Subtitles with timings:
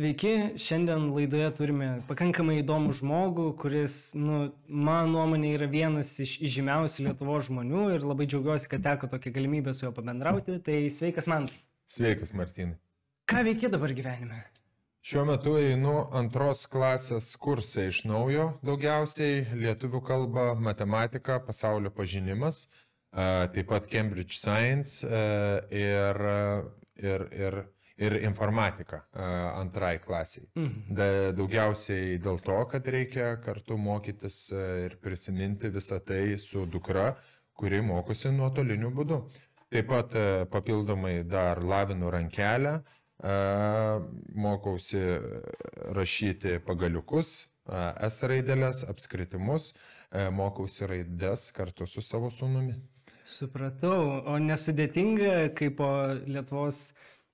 [0.00, 7.02] Sveiki, šiandien laidoje turime pakankamai įdomų žmogų, kuris, nu, mano nuomonė, yra vienas iš žymiausių
[7.04, 10.54] Lietuvo žmonių ir labai džiaugiuosi, kad teko tokią galimybę su juo pabendrauti.
[10.64, 11.50] Tai sveikas man.
[11.84, 12.78] Sveikas, Martinai.
[13.28, 14.38] Ką veikia dabar gyvenime?
[15.04, 22.62] Šiuo metu einu antros klasės kursą iš naujo, daugiausiai lietuvių kalba, matematika, pasaulio pažinimas,
[23.12, 26.24] taip pat Cambridge Science ir,
[27.04, 27.60] ir, ir
[28.00, 29.02] ir informatika
[29.60, 30.46] antrai klasiai.
[30.56, 30.94] Mhm.
[30.96, 34.38] Da, daugiausiai dėl to, kad reikia kartu mokytis
[34.86, 37.12] ir prisiminti visą tai su dukra,
[37.52, 39.20] kuri mokosi nuotoliniu būdu.
[39.70, 40.16] Taip pat
[40.50, 42.80] papildomai dar lavinu rankelę,
[44.34, 45.02] mokausi
[45.94, 49.74] rašyti pagaliukus, S raidelės, apskritimus,
[50.34, 52.74] mokausi raides kartu su savo sunumi.
[53.30, 55.90] Supratau, o nesudėtinga kaip po
[56.26, 56.88] Lietuvos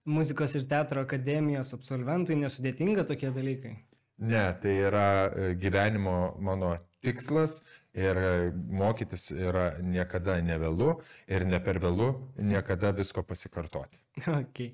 [0.07, 3.75] muzikos ir teatro akademijos absolventui nesudėtinga tokie dalykai?
[4.17, 7.59] Ne, tai yra e, gyvenimo mano tikslas
[7.93, 10.95] ir e, mokytis yra niekada nevėlu
[11.29, 14.01] ir ne per vėlu niekada visko pasikartoti.
[14.41, 14.73] Okay.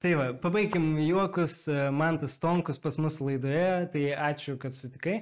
[0.00, 5.18] Tai va, pabaikim juokus, e, man tas Tonkus pas mus laidoje, tai ačiū, kad sutikai.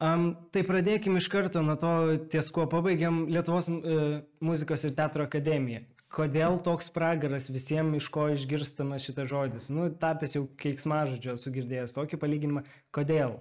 [0.00, 1.90] Um, tai pradėkim iš karto nuo to,
[2.32, 8.26] ties kuo pabaigiam Lietuvos uh, muzikos ir teatro akademiją kodėl toks pragaras visiems, iš ko
[8.34, 9.68] išgirstamas šitas žodis.
[9.72, 12.64] Nu, tapęs jau keiksmažodžio, esu girdėjęs tokį palyginimą.
[12.94, 13.38] Kodėl?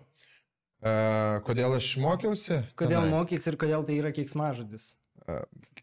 [0.79, 2.61] Uh, kodėl aš mokiausi?
[2.79, 3.13] Kodėl tenai?
[3.17, 4.93] mokytis ir kodėl tai yra keiksmažodis?
[5.25, 5.41] Uh,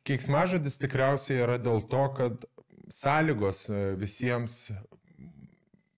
[0.08, 2.46] keiksmažodis tikriausiai yra dėl to, kad
[2.92, 3.66] sąlygos
[3.98, 4.54] visiems,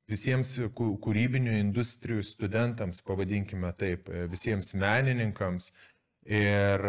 [0.08, 5.70] visiems kūrybinių industrijų studentams, pavadinkime taip, visiems menininkams
[6.24, 6.84] ir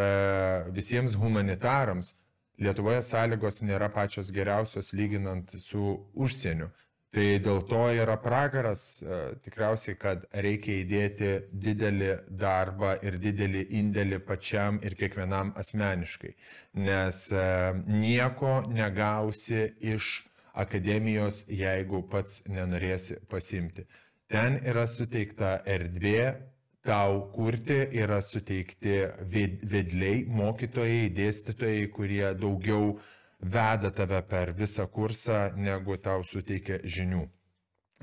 [0.76, 2.14] visiems humanitarams
[2.60, 6.70] Lietuvoje sąlygos nėra pačios geriausios lyginant su užsieniu.
[7.16, 11.30] Tai dėl to yra pragaras e, tikriausiai, kad reikia įdėti
[11.64, 12.10] didelį
[12.44, 16.36] darbą ir didelį indėlį pačiam ir kiekvienam asmeniškai.
[16.86, 17.48] Nes e,
[17.90, 19.64] nieko negausi
[19.96, 20.12] iš
[20.54, 23.88] akademijos, jeigu pats nenorėsi pasimti.
[24.30, 26.28] Ten yra suteikta erdvė
[26.86, 28.96] tau kurti yra suteikti
[29.30, 32.94] vedliai, mokytojai, dėstytojai, kurie daugiau
[33.40, 37.26] veda tave per visą kursą, negu tau suteikia žinių.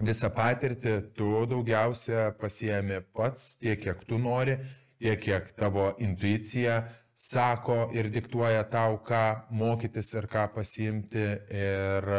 [0.05, 4.59] Visą patirtį tu daugiausia pasiemi pats, tiek kiek tu nori,
[5.01, 6.83] tiek kiek tavo intuicija
[7.17, 12.11] sako ir diktuoja tau, ką mokytis ir ką pasiimti ir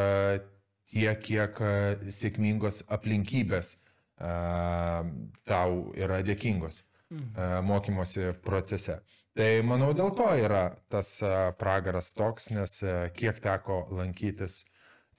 [0.90, 1.62] tiek, kiek
[2.09, 3.75] sėkmingos aplinkybės
[4.17, 6.81] tau yra dėkingos
[7.63, 9.00] mokymosi procese.
[9.38, 11.11] Tai manau dėl to yra tas
[11.59, 12.79] pragaras toks, nes
[13.13, 14.63] kiek teko lankytis,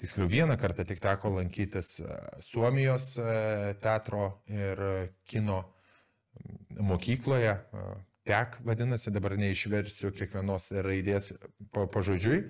[0.03, 2.00] tiksliau vieną kartą tik teko lankytis
[2.42, 3.12] Suomijos
[3.84, 4.82] teatro ir
[5.30, 5.62] kino
[6.91, 7.54] mokykloje,
[8.28, 11.32] tek vadinasi, dabar neišversiu kiekvienos raidės
[11.72, 12.42] pažodžiui,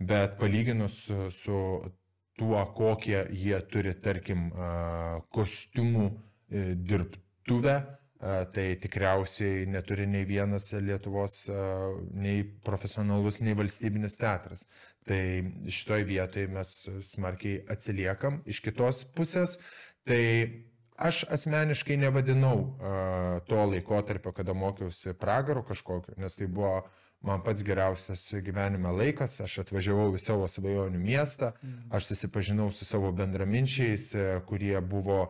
[0.00, 1.04] bet palyginus
[1.36, 1.58] su
[2.42, 4.48] tuo, kokie jie turi, tarkim,
[5.34, 7.76] kostiumų e, dirbtuvę,
[8.54, 11.40] tai tikriausiai neturi nei vienas Lietuvos,
[12.14, 14.62] nei profesionalus, nei valstybinis teatras.
[15.06, 15.18] Tai
[15.66, 16.70] šitoje vietoje mes
[17.08, 18.38] smarkiai atsiliekam.
[18.46, 19.56] Iš kitos pusės,
[20.06, 20.22] tai
[20.94, 22.62] aš asmeniškai nevadinau
[23.50, 26.76] to laikotarpio, kada mokiausi pragaru kažkokiu, nes tai buvo
[27.22, 31.88] man pats geriausias gyvenime laikas, aš atvažiavau į savo svajonių miestą, mhm.
[31.94, 35.24] aš susipažinau su savo bendraminčiais, e, kurie buvo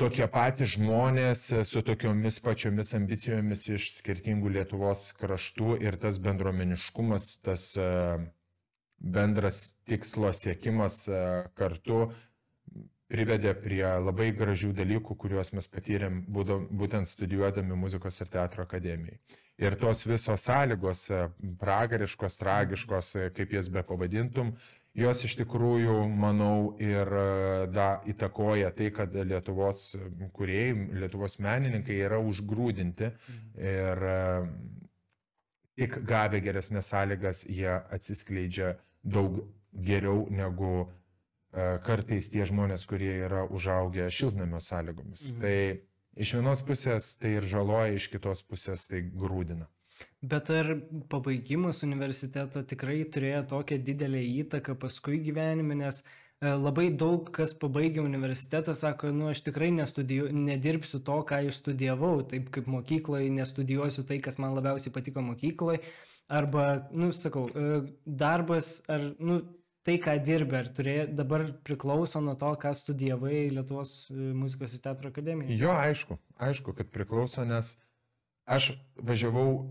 [0.00, 7.30] tokie patys žmonės e, su tokiomis pačiomis ambicijomis iš skirtingų Lietuvos kraštų ir tas bendruomeniškumas,
[7.44, 7.90] tas e,
[9.00, 11.06] bendras tikslo siekimas
[11.56, 12.10] kartu
[13.10, 19.18] privedė prie labai gražių dalykų, kuriuos mes patyrėm būtent studijuodami muzikos ir teatro akademijai.
[19.60, 21.24] Ir tos visos sąlygos, e,
[21.60, 24.54] pragariškos, tragiškos, e, kaip jas be pavadintum,
[24.96, 27.26] jos iš tikrųjų, manau, ir e,
[27.74, 29.82] da, įtakoja tai, kad Lietuvos
[30.38, 33.10] kuriejai, Lietuvos menininkai yra užgrūdinti
[33.74, 34.06] ir
[35.80, 38.74] tik gavę geresnės sąlygas jie atsiskleidžia
[39.04, 39.42] daug
[39.72, 40.88] geriau negu
[41.86, 45.26] kartais tie žmonės, kurie yra užaugę šiltnamio sąlygomis.
[45.32, 45.40] Mhm.
[45.42, 49.66] Tai iš vienos pusės tai ir žaloja, iš kitos pusės tai grūdina.
[50.20, 50.74] Bet ar
[51.12, 58.04] pabaigimas universiteto tikrai turėjo tokią didelę įtaką paskui gyvenime, nes e, labai daug kas pabaigia
[58.04, 64.20] universitetą, sako, nu aš tikrai nedirbsiu to, ką aš studijavau, taip kaip mokykloje, nestudijuosiu tai,
[64.24, 65.80] kas man labiausiai patiko mokykloje,
[66.40, 67.80] arba, nu, sakau, e,
[68.24, 69.40] darbas, ar, nu,
[69.86, 74.82] tai, ką dirbi, ar turė, dabar priklauso nuo to, ką studijavai Lietuvos e, muzikos ir
[74.84, 75.58] teatro akademijoje?
[75.60, 76.18] Jo, aišku,
[76.48, 77.74] aišku, kad priklauso, nes
[78.50, 79.70] aš važiavau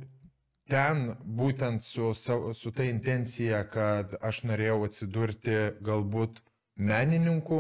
[0.70, 6.44] ten būtent su, su ta intencija, kad aš norėjau atsidurti galbūt
[6.80, 7.60] menininkų,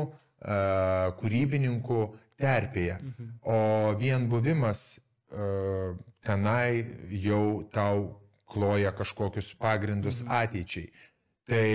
[1.19, 2.01] kūrybininkų
[2.39, 2.97] terpėje.
[3.01, 3.31] Mhm.
[3.43, 3.57] O
[3.99, 4.99] vien buvimas
[6.25, 6.85] tenai
[7.25, 10.31] jau tau kloja kažkokius pagrindus mhm.
[10.43, 10.91] ateičiai.
[11.49, 11.69] Tai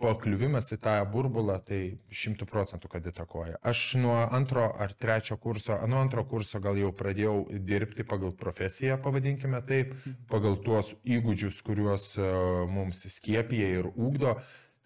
[0.00, 1.80] pakliuvimas į tą burbulą, tai
[2.14, 3.58] šimtų procentų, kad įtakoja.
[3.66, 7.36] Aš nuo antro ar trečio kurso, nuo antro kurso gal jau pradėjau
[7.68, 9.96] dirbti pagal profesiją, pavadinkime taip,
[10.30, 12.28] pagal tuos įgūdžius, kuriuos e,
[12.70, 14.36] mums skiepija ir ūkdo.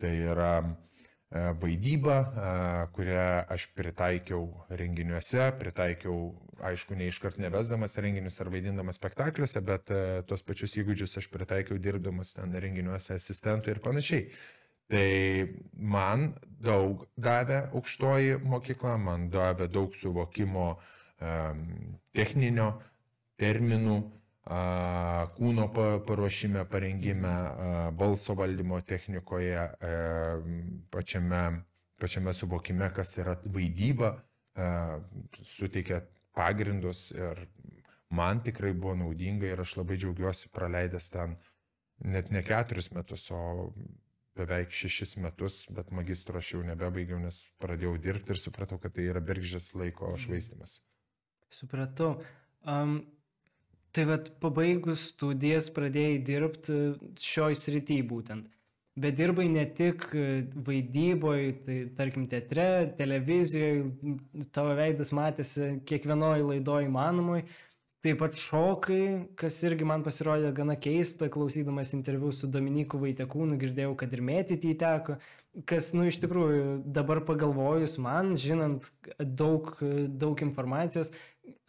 [0.02, 2.54] Tai yra e, vaidyba, e,
[2.96, 6.16] kurią aš pritaikiau renginiuose, pritaikiau,
[6.72, 9.94] aišku, ne iškart nevesdamas renginius ar vaidindamas spektakliuose, bet
[10.30, 14.26] tuos pačius įgūdžius aš pritaikiau dirbdamas ten renginiuose asistentų ir panašiai.
[14.92, 15.08] Tai
[15.94, 20.66] man daug davė aukštoji mokykla, man davė daug suvokimo
[22.12, 22.66] techninio,
[23.40, 23.96] terminų,
[25.38, 27.32] kūno paruošime, parengime,
[27.98, 29.64] balso valdymo technikoje,
[30.92, 31.42] pačiame,
[32.02, 34.16] pačiame suvokime, kas yra vaidyba,
[35.38, 36.02] suteikia
[36.36, 37.46] pagrindus ir
[38.12, 41.36] man tikrai buvo naudinga ir aš labai džiaugiuosi praleidęs ten
[42.04, 43.72] net ne keturis metus, o
[44.36, 49.08] beveik šešis metus, bet magistro aš jau nebebaigiau, nes pradėjau dirbti ir supratau, kad tai
[49.10, 50.22] yra bergždžias laiko mhm.
[50.24, 50.78] švaistimas.
[51.52, 52.14] Supratau.
[52.64, 53.02] Um,
[53.92, 56.78] tai vad pabaigus studijas pradėjai dirbti
[57.20, 58.48] šioj srity būtent.
[59.02, 60.04] Bet dirbai ne tik
[60.66, 63.86] vaidyboje, tai tarkim teatre, televizijoje,
[64.52, 67.38] tavo veidas matėsi kiekvienoje laidoje įmanomai,
[68.02, 69.02] Taip pat šokai,
[69.38, 74.72] kas irgi man pasirodė gana keista, klausydamas interviu su Dominiku Vaitekūnu, girdėjau, kad ir mėtyti
[74.74, 75.20] įteko,
[75.70, 76.64] kas, nu, iš tikrųjų,
[76.96, 78.88] dabar pagalvojus man, žinant
[79.22, 79.70] daug,
[80.18, 81.12] daug informacijos,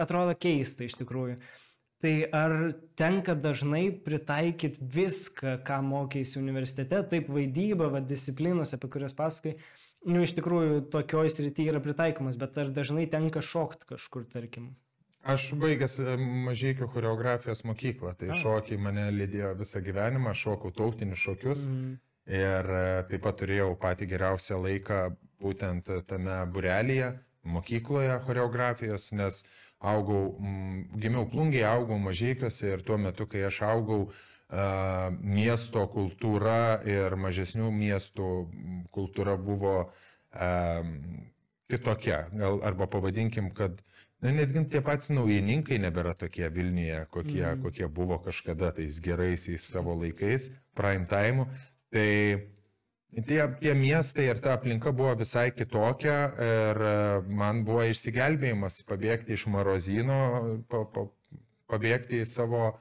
[0.02, 1.38] atrodo keista iš tikrųjų.
[2.02, 2.56] Tai ar
[2.98, 9.54] tenka dažnai pritaikyti viską, ką mokėsi universitete, taip vaidyba, va, disciplinos, apie kurias pasakai,
[10.10, 14.74] nu, iš tikrųjų, tokioj srityje yra pritaikomas, bet ar dažnai tenka šokti kažkur, tarkim?
[15.24, 18.38] Aš baigęs e, mažykių choreografijos mokyklą, tai A.
[18.42, 21.94] šokiai mane lydėjo visą gyvenimą, šokau tautinius šokius mm.
[22.28, 24.98] ir e, taip pat turėjau patį geriausią laiką
[25.44, 27.14] būtent tame burelėje,
[27.56, 29.40] mokykloje choreografijos, nes
[29.94, 34.02] augau, m, gimiau plungiai, augau mažykiuose ir tuo metu, kai aš augau,
[34.52, 38.30] a, miesto kultūra ir mažesnių miestų
[38.92, 39.78] kultūra buvo
[40.36, 40.84] a,
[41.72, 43.80] kitokia, gal, arba pavadinkim, kad
[44.32, 47.64] netgi tie patys naujininkai nebėra tokie Vilniuje, kokie, mm.
[47.66, 50.48] kokie buvo kažkada tais geraisiais savo laikais,
[50.78, 51.48] prime time.
[51.94, 52.08] Tai
[53.28, 56.18] tie, tie miestai ir ta aplinka buvo visai kitokia
[56.48, 56.96] ir e,
[57.42, 60.22] man buvo išsigelbėjimas pabėgti iš Marozino,
[60.72, 61.06] pa, pa,
[61.74, 62.72] pabėgti į savo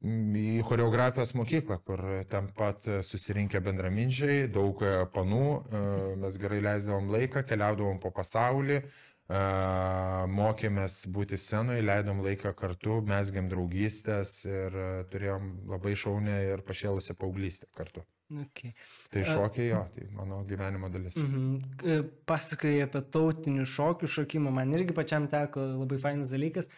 [0.00, 2.00] į choreografijos mokyklą, kur
[2.32, 5.82] ten pat susirinkę bendraminčiai, daug e, panų, e,
[6.22, 8.80] mes gerai leisdavom laiką, keliaudavom po pasaulį,
[9.30, 14.78] mokėmės būti scenoje, leidom laiką kartu, mesgiam draugystės ir
[15.12, 18.02] turėjom labai šaunę ir pašėlusią paauglystę kartu.
[18.30, 18.74] Okay.
[19.10, 21.16] Tai šokiai jo, tai mano gyvenimo dalis.
[21.16, 22.10] Mm -hmm.
[22.26, 26.70] Pasakai apie tautinių šokių šokimą, man irgi pačiam teko labai fainas dalykas,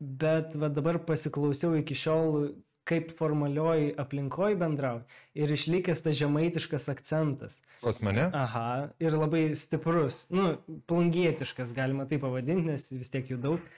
[0.00, 2.52] bet va, dabar pasiklausiau iki šiol
[2.86, 5.04] kaip formalioj aplinkoj bendrauji
[5.42, 7.60] ir išlikęs tas žemaitiškas akcentas.
[7.82, 8.28] Pas mane?
[8.34, 8.68] Aha,
[9.02, 10.54] ir labai stiprus, nu,
[10.90, 13.72] plungietiškas galima tai pavadinti, nes vis tiek jų daug.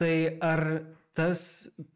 [0.00, 0.64] Tai ar
[1.16, 1.40] tas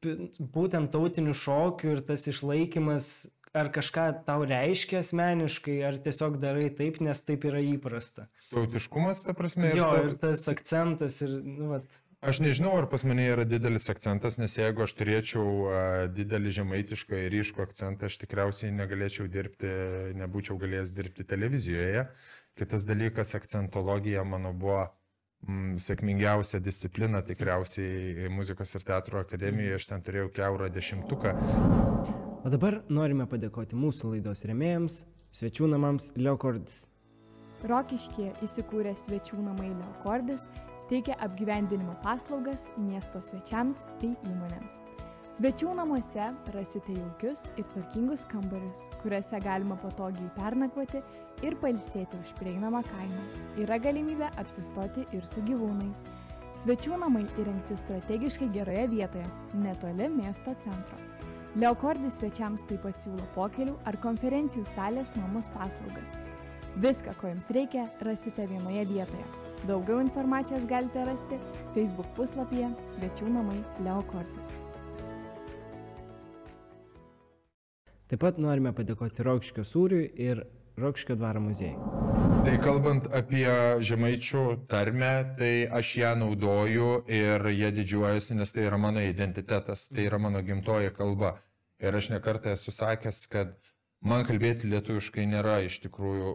[0.00, 3.10] būtent tautinių šokių ir tas išlaikymas,
[3.56, 8.28] ar kažką tau reiškia asmeniškai, ar tiesiog darai taip, nes taip yra įprasta?
[8.52, 12.00] Tautiškumas, ta prasme, ir, jo, ir tas akcentas ir, nu, vat.
[12.20, 15.70] Aš nežinau, ar pas mane yra didelis akcentas, nes jeigu aš turėčiau
[16.12, 19.70] didelį žemaitišką ir ryškų akcentą, aš tikriausiai negalėčiau dirbti,
[20.20, 22.04] nebūčiau galėjęs dirbti televizijoje.
[22.60, 24.82] Kitas dalykas, akcentologija mano buvo
[25.48, 31.32] mm, sėkmingiausia disciplina tikriausiai muzikos ir teatro akademijoje, aš ten turėjau keurą dešimtuką.
[32.44, 35.06] O dabar norime padėkoti mūsų laidos remėjams,
[35.40, 36.82] svečių namams Leokordis.
[37.64, 40.44] Rokiškėje įsikūrė svečių namai Leokordis
[40.90, 44.78] teikia apgyvendinimo paslaugas miesto svečiams bei įmonėms.
[45.30, 50.98] Svečių namuose rasite jaukius ir tvarkingus kambarius, kuriuose galima patogiai pernakvoti
[51.46, 53.20] ir palsėti už prieinamą kainą.
[53.62, 56.02] Yra galimybė apsistoti ir su gyvūnais.
[56.58, 59.28] Svečių namai įrengti strategiškai geroje vietoje,
[59.62, 60.98] netoli miesto centro.
[61.54, 66.18] Leokordis svečiams taip pat siūlo pokelių ar konferencijų salės nuomos paslaugas.
[66.82, 69.49] Viską, ko jums reikia, rasite vienoje vietoje.
[69.68, 71.36] Daugiau informacijos galite rasti
[71.74, 74.54] Facebook puslapyje Svečių namai Leokordis.
[78.08, 80.40] Taip pat norime padėkoti Rokškio sūriui ir
[80.80, 81.76] Rokškio dvaro muziejui.
[82.46, 83.52] Tai kalbant apie
[83.84, 90.08] žemaičių tarmę, tai aš ją naudoju ir jie didžiuojasi, nes tai yra mano identitetas, tai
[90.08, 91.34] yra mano gimtoji kalba.
[91.84, 93.52] Ir aš nekartą esu sakęs, kad
[94.00, 96.34] man kalbėti lietuviškai nėra iš tikrųjų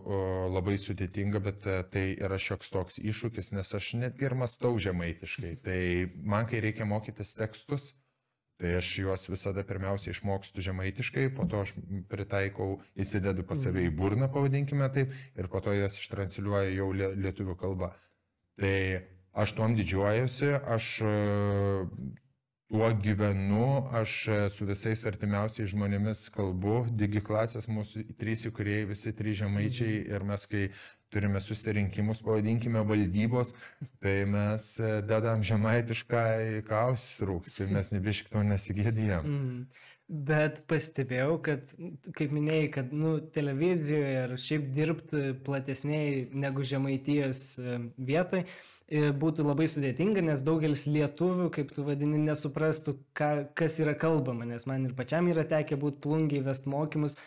[0.53, 5.55] labai sudėtinga, bet e, tai yra šioks toks iššūkis, nes aš netgi ir mastau žemaitiškai.
[5.67, 5.79] Tai
[6.23, 7.93] man, kai reikia mokytis tekstus,
[8.55, 11.73] Tai aš juos visada pirmiausia išmokstu žemaitiškai, po to aš
[12.07, 17.57] pritaikau, įsidedu pas save į burną, pavadinkime taip, ir po to jas ištransliuoju jau lietuvių
[17.59, 17.89] kalbą.
[18.55, 18.77] Tai
[19.43, 20.87] aš tuom didžiuojuosi, aš
[22.71, 24.13] tuo gyvenu, aš
[24.55, 30.45] su visais artimiausiais žmonėmis kalbu, digi klasės mūsų trys įkuriejai, visi trys žemaičiai ir mes
[30.49, 30.63] kai
[31.13, 33.53] turime susirinkimus, pavadinkime valdybos,
[34.03, 36.23] tai mes e, dedam žemaitišką
[36.57, 39.29] į kausis rūks, tai mes nebišk to nesigėdėjom.
[39.29, 39.83] Mm.
[40.05, 41.71] Bet pastebėjau, kad,
[42.13, 47.79] kaip minėjai, kad nu, televizijoje ir šiaip dirbti platesniai negu žemaitijos e,
[48.11, 48.49] vietoj e,
[48.91, 54.67] būtų labai sudėtinga, nes daugelis lietuvių, kaip tu vadini, nesuprastų, ką, kas yra kalbama, nes
[54.69, 57.17] man ir pačiam yra tekę būti plungiai vest mokymus,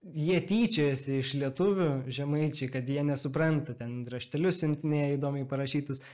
[0.00, 6.04] jie tyčiojasi iš lietuvių žemaičiai, kad jie nesupranta, ten raštelius siuntinėja įdomiai parašytus.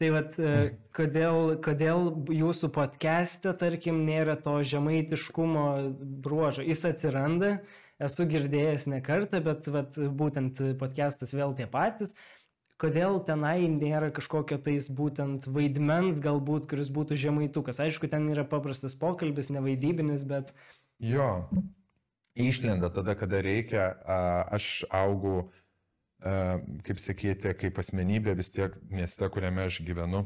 [0.00, 5.64] Tai vad, e, kodėl, kodėl jūsų podcast'e, tarkim, nėra to žemaitiškumo
[6.24, 6.64] bruožo?
[6.64, 7.58] Jis atsiranda,
[8.00, 12.16] esu girdėjęs ne kartą, bet vat, būtent podcast'as vėl tie patys.
[12.80, 17.80] Kodėl tenai nėra kažkokio tais būtent vaidmens, galbūt, kuris būtų žemaitukas?
[17.84, 20.54] Aišku, ten yra paprastas pokalbis, nevaidybinis, bet...
[20.96, 21.50] Jo,
[22.32, 23.90] išlenda tada, kada reikia.
[24.48, 25.50] Aš augau,
[26.20, 30.24] kaip sakyti, kaip asmenybė vis tiek mieste, kuriame aš gyvenu.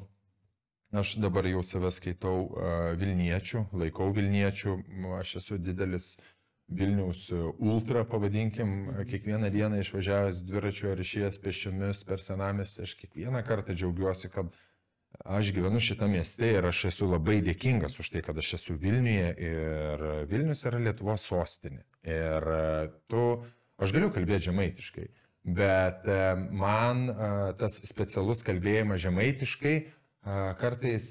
[0.94, 2.52] Aš dabar jau save skaitau
[3.00, 4.76] Vilniečių, laikau Vilniečių,
[5.18, 6.12] aš esu didelis
[6.68, 7.26] Vilniaus
[7.60, 8.70] ultra, pavadinkim,
[9.10, 14.48] kiekvieną dieną išvažiavęs dviračiu ar išėjęs pešiomis per senamestį, aš kiekvieną kartą džiaugiuosi, kad
[15.22, 19.28] Aš gyvenu šitą mieste ir aš esu labai dėkingas už tai, kad aš esu Vilniuje
[19.48, 21.84] ir Vilnius yra Lietuvos sostinė.
[22.02, 22.48] Ir
[23.08, 23.22] tu,
[23.78, 25.06] aš galiu kalbėti žemaitiškai,
[25.56, 26.18] bet e,
[26.50, 27.30] man e,
[27.60, 29.86] tas specialus kalbėjimas žemaitiškai e,
[30.60, 31.08] kartais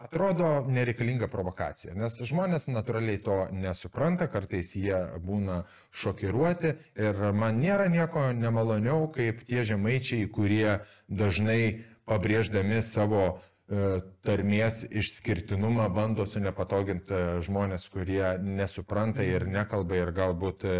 [0.00, 5.62] atrodo nereikalinga provokacija, nes žmonės natūraliai to nesupranta, kartais jie būna
[6.02, 6.72] šokiruoti
[7.04, 15.90] ir man nėra nieko nemaloniau, kaip tie žemaičiai, kurie dažnai pabrėždami savo e, tarmės išskirtinumą
[15.94, 20.74] bando sunepatoginti e, žmonės, kurie nesupranta ir nekalba ir galbūt e,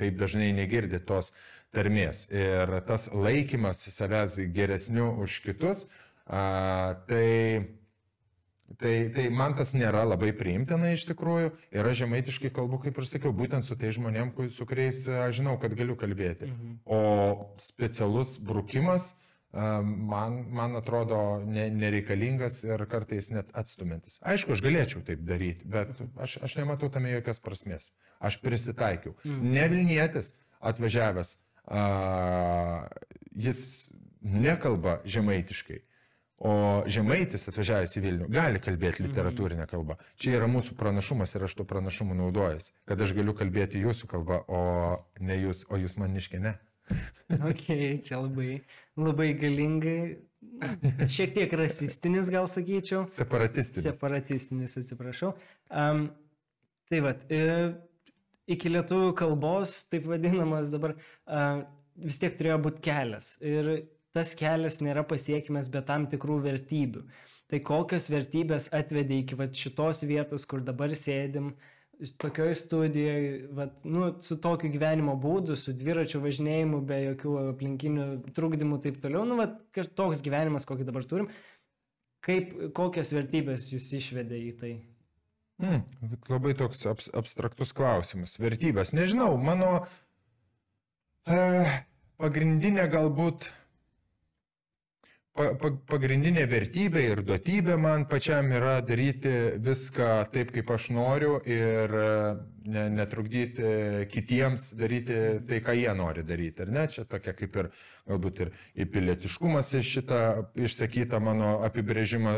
[0.00, 1.34] taip dažnai negirdi tos
[1.76, 2.24] tarmės.
[2.32, 5.88] Ir tas laikymas savęs geresniu už kitus,
[6.24, 7.24] tai
[8.80, 13.08] Tai, tai man tas nėra labai priimtina iš tikrųjų ir aš žemaitiškai kalbu, kaip ir
[13.08, 16.48] sakiau, būtent su tai žmonėm, su kuriais aš žinau, kad galiu kalbėti.
[16.50, 16.78] Mhm.
[16.86, 17.00] O
[17.60, 19.12] specialus brukimas
[19.84, 24.18] man, man atrodo ne, nereikalingas ir kartais net atstumintis.
[24.26, 27.92] Aišku, aš galėčiau taip daryti, bet aš, aš nematau tame jokios prasmės.
[28.18, 29.14] Aš prisitaikiau.
[29.24, 29.52] Mm.
[29.54, 30.32] Ne Vilnietis
[30.64, 32.88] atvažiavęs, a,
[33.36, 33.60] jis
[34.24, 35.82] nekalba žemaitiškai.
[36.42, 39.10] O žemaitis atvažiavęs į Vilnių gali kalbėti mhm.
[39.10, 39.96] literatūrinę kalbą.
[40.18, 42.72] Čia yra mūsų pranašumas ir aš to pranašumu naudojasi.
[42.90, 44.62] Kad aš galiu kalbėti jūsų kalbą, o
[45.22, 46.56] ne jūs, o jūs maniškai ne.
[47.48, 47.64] Ok,
[48.04, 48.58] čia labai,
[49.00, 50.18] labai galingai,
[51.08, 53.06] šiek tiek rasistinis gal sakyčiau.
[53.10, 53.86] Separatistinis.
[53.88, 55.32] Separatistinis, atsiprašau.
[55.70, 56.10] Um,
[56.90, 57.72] tai vad, e,
[58.52, 61.64] iki lietuvių kalbos, taip vadinamas dabar, uh,
[61.96, 63.34] vis tiek turėjo būti kelias.
[63.40, 63.72] Ir
[64.14, 67.04] tas kelias nėra pasiekimas be tam tikrų vertybių.
[67.50, 71.52] Tai kokios vertybės atvedė iki vat, šitos vietos, kur dabar sėdim,
[72.22, 73.26] tokioj studijoj,
[73.58, 78.06] vat, nu, su tokiu gyvenimo būdu, su dviračiu važinėjimu, be jokių aplinkinių
[78.36, 79.60] trukdymų ir taip toliau, nu, vat,
[79.98, 81.28] toks gyvenimas, kokį dabar turim,
[82.24, 84.72] kaip, kokios vertybės jūs išvedė į tai?
[85.62, 85.84] Hmm,
[86.26, 88.34] labai toks abs abstraktus klausimas.
[88.42, 89.84] Vertybės, nežinau, mano
[91.30, 91.36] e,
[92.18, 93.46] pagrindinė galbūt
[95.34, 102.10] pagrindinė vertybė ir duotybė man pačiam yra daryti viską taip, kaip aš noriu ir e,
[102.70, 103.70] ne, netrukdyti
[104.12, 105.16] kitiems daryti
[105.48, 106.62] tai, ką jie nori daryti.
[106.62, 107.70] Ir ne, čia tokia kaip ir
[108.06, 108.52] galbūt ir
[108.94, 110.20] pilietiškumas iš šitą
[110.68, 112.34] išsakytą mano apibrėžimą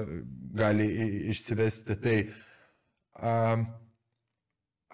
[0.57, 0.87] gali
[1.35, 1.99] išsivesti.
[2.01, 2.17] Tai
[3.21, 3.35] a,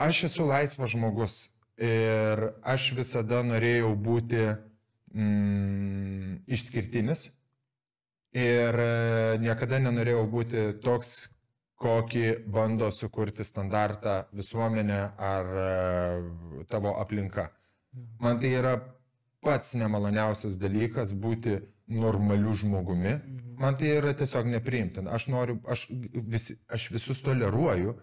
[0.08, 1.38] aš esu laisvas žmogus
[1.78, 4.42] ir aš visada norėjau būti
[5.14, 7.28] mm, išskirtinis
[8.36, 11.12] ir e, niekada nenorėjau būti toks,
[11.82, 17.48] kokį bando sukurti standartą visuomenė ar e, tavo aplinka.
[18.22, 18.76] Man tai yra
[19.42, 21.58] pats nemaloniausias dalykas būti
[21.92, 23.16] normaliu žmogumi.
[23.58, 25.10] Man tai yra tiesiog nepriimtina.
[25.18, 27.96] Aš noriu, aš, vis, aš visus toleruoju,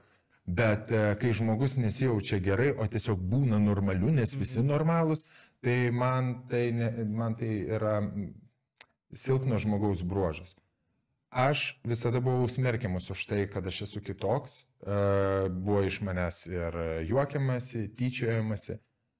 [0.46, 5.24] bet e, kai žmogus nesijaučia gerai, o tiesiog būna normaliu, nes visi normalūs,
[5.64, 8.00] tai man tai, ne, man tai yra
[9.12, 10.56] silpno žmogaus bruožas.
[11.30, 16.78] Aš visada buvau smerkiamas už tai, kad aš esu kitoks, e, buvo iš manęs ir
[17.06, 18.80] juokiamasi, tyčiojamasi,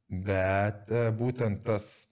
[0.10, 2.10] bet e, būtent tas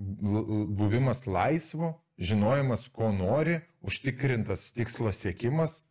[0.00, 5.82] buvimas laisvu, žinojimas, ko nori, užtikrintas tikslo siekimas,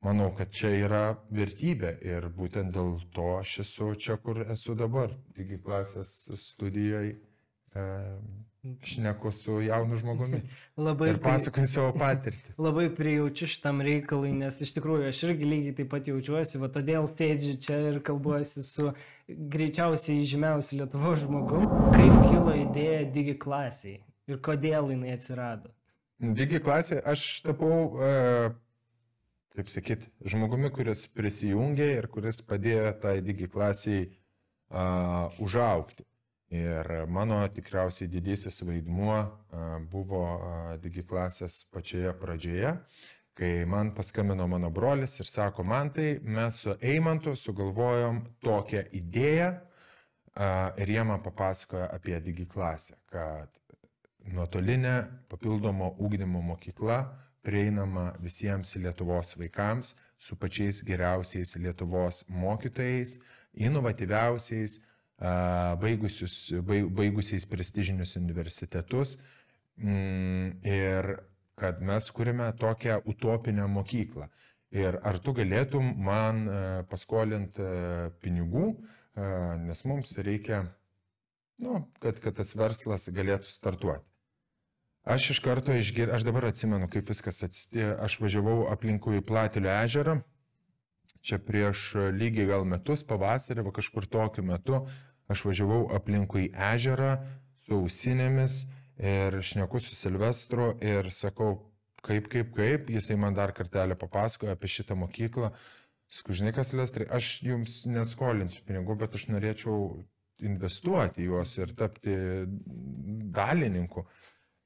[0.00, 1.04] manau, kad čia yra
[1.34, 7.18] vertybė ir būtent dėl to aš esu čia, kur esu dabar, lygi klasės studijoje
[8.86, 10.40] šneku su jaunu žmogumi.
[10.88, 12.54] Labai ir pasakoju savo patirtį.
[12.66, 17.08] Labai prijaučiu šitam reikalui, nes iš tikrųjų aš irgi lygiai taip pat jaučiuosi, va todėl
[17.18, 18.92] sėdžiu čia ir kalbuosi su
[19.28, 21.66] greičiausiai žymiausiu Lietuvo žmogum.
[21.96, 23.98] Kaip kilo idėja digi klasiai
[24.28, 25.72] ir kodėl jinai atsirado?
[26.18, 28.48] Digi klasė, aš tapau, e,
[29.54, 36.07] kaip sakyt, žmogumi, kuris prisijungė ir kuris padėjo tai digi klasiai uh, užaukti.
[36.48, 39.18] Ir mano tikriausiai didysis vaidmuo
[39.92, 40.22] buvo
[40.80, 42.72] digi klasės pačioje pradžioje,
[43.36, 49.52] kai man paskambino mano brolis ir sako, man tai mes su Eimantu sugalvojom tokią idėją.
[50.80, 53.52] Ir jie man papasakojo apie digi klasę, kad
[54.32, 54.96] nuotolinė
[55.28, 57.02] papildomo ūkdymo mokykla
[57.44, 63.18] prieinama visiems Lietuvos vaikams su pačiais geriausiais Lietuvos mokytojais,
[63.54, 64.80] inovatyviausiais,
[65.18, 69.16] baigusius, baigusiais prestižinius universitetus
[69.76, 71.10] mm, ir
[71.58, 74.28] kad mes kūrime tokią utopinę mokyklą.
[74.70, 76.44] Ir ar tu galėtum man
[76.90, 77.64] paskolinti
[78.22, 78.66] pinigų,
[79.64, 80.60] nes mums reikia,
[81.64, 84.04] nu, kad, kad tas verslas galėtų startuoti.
[85.08, 90.18] Aš iš karto išgirdau, aš dabar atsimenu, kaip viskas atsitėjo, aš važiavau aplinkui Platilio ežerą,
[91.24, 94.82] čia prieš lygiai gal metus, pavasarį, va kažkur tokiu metu,
[95.28, 97.16] aš važiavau aplinkui ežerą
[97.58, 98.62] su ausinėmis
[98.98, 101.58] ir šneku su Silvestru ir sakau,
[102.02, 105.52] kaip, kaip, kaip, jisai man dar kartelį papasakojo apie šitą mokyklą.
[106.08, 109.76] Sakau, žinai kas, Silvestrai, aš jums neskolinsiu pinigų, bet aš norėčiau
[110.48, 112.14] investuoti juos ir tapti
[113.34, 114.06] dalininku.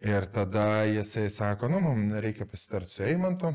[0.03, 3.53] Ir tada jisai sako, nu, mums reikia pasitarti su Eimantu.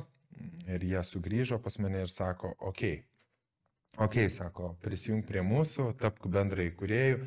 [0.67, 6.28] Ir jie sugrįžo pas mane ir sako, okei, okay, ok, sako, prisijung prie mūsų, tapk
[6.32, 7.21] bendrai kuriejų.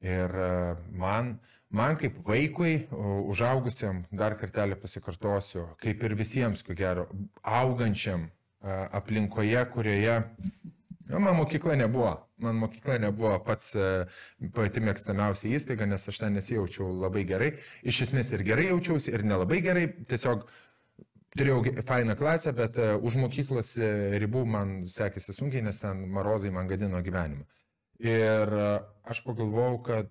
[0.00, 0.50] Ir e,
[0.96, 1.34] man,
[1.68, 2.86] man kaip vaikui,
[3.28, 7.04] užaugusiam, dar kartelį pasikartosiu, kaip ir visiems, ko gero,
[7.44, 8.30] augančiam e,
[8.96, 10.16] aplinkoje, kurioje
[11.10, 12.26] Jo, man mokykla nebuvo.
[12.38, 13.86] Man mokykla nebuvo pats e,
[14.54, 17.48] pati mėgstamiausia įstaiga, nes aš ten nesijaučiau labai gerai.
[17.82, 19.88] Iš esmės ir gerai jaučiausi, ir nelabai gerai.
[20.10, 20.44] Tiesiog
[21.38, 23.90] turėjau fainą klasę, bet uh, už mokyklos e,
[24.22, 27.46] ribų man sekėsi sunkiai, nes ten marozai man gadino gyvenimą.
[28.02, 30.10] Ir uh, aš pagalvojau, kad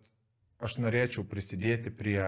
[0.63, 2.21] aš norėčiau prisidėti prie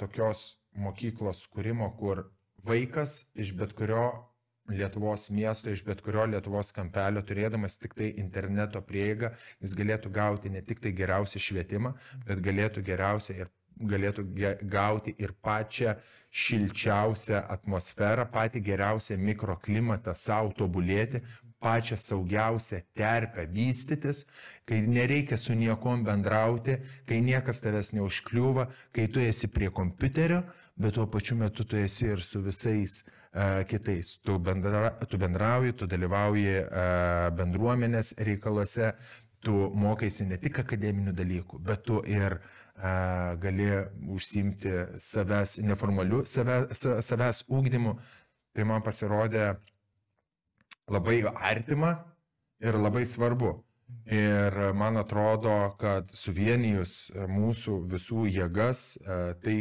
[0.00, 2.26] tokios mokyklos kūrimo, kur
[2.66, 4.08] vaikas iš bet kurio
[4.66, 9.30] Lietuvos miesto, iš bet kurio Lietuvos kampelio, turėdamas tik tai interneto prieigą,
[9.62, 11.92] jis galėtų gauti ne tik tai geriausią švietimą,
[12.26, 14.24] bet galėtų geriausią ir galėtų
[14.70, 15.96] gauti ir pačią
[16.30, 21.20] šilčiausią atmosferą, patį geriausią mikroklimatą savo tobulėti,
[21.60, 24.24] pačią saugiausią terpę vystytis,
[24.68, 30.42] kai nereikia su niekom bendrauti, kai niekas tavęs neužkliūva, kai tu esi prie kompiuterio,
[30.76, 34.18] bet tuo pačiu metu tu esi ir su visais uh, kitais.
[34.22, 38.92] Tu, bendra, tu bendrauji, tu dalyvauji uh, bendruomenės reikaluose,
[39.46, 42.66] tu mokaisi ne tik akademinių dalykų, bet tu ir uh,
[43.40, 43.68] gali
[44.08, 47.96] užsimti savęs neformaliu savęs, savęs ūkdymu,
[48.52, 49.54] tai man pasirodė
[50.88, 52.04] labai artima
[52.60, 53.62] ir labai svarbu.
[54.10, 58.98] Ir man atrodo, kad suvienijus mūsų visų jėgas,
[59.42, 59.58] tai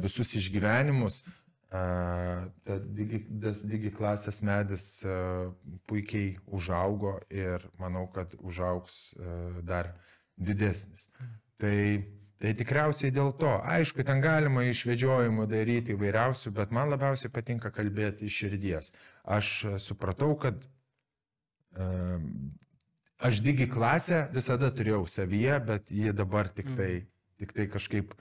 [0.00, 1.22] visus išgyvenimus,
[1.70, 4.86] tas digi klasės medis
[5.86, 9.14] puikiai užaugo ir manau, kad užauks
[9.62, 9.94] dar
[10.36, 11.08] didesnis.
[11.58, 11.76] Tai
[12.40, 18.24] Tai tikriausiai dėl to, aišku, ten galima išvedžiojimų daryti įvairiausių, bet man labiausiai patinka kalbėti
[18.30, 18.86] iš širdies.
[19.28, 19.50] Aš
[19.84, 20.64] supratau, kad
[23.20, 27.06] aš digi klasę visada turėjau savyje, bet ji dabar tik tai, Mhm.
[27.44, 28.14] tik tai kažkaip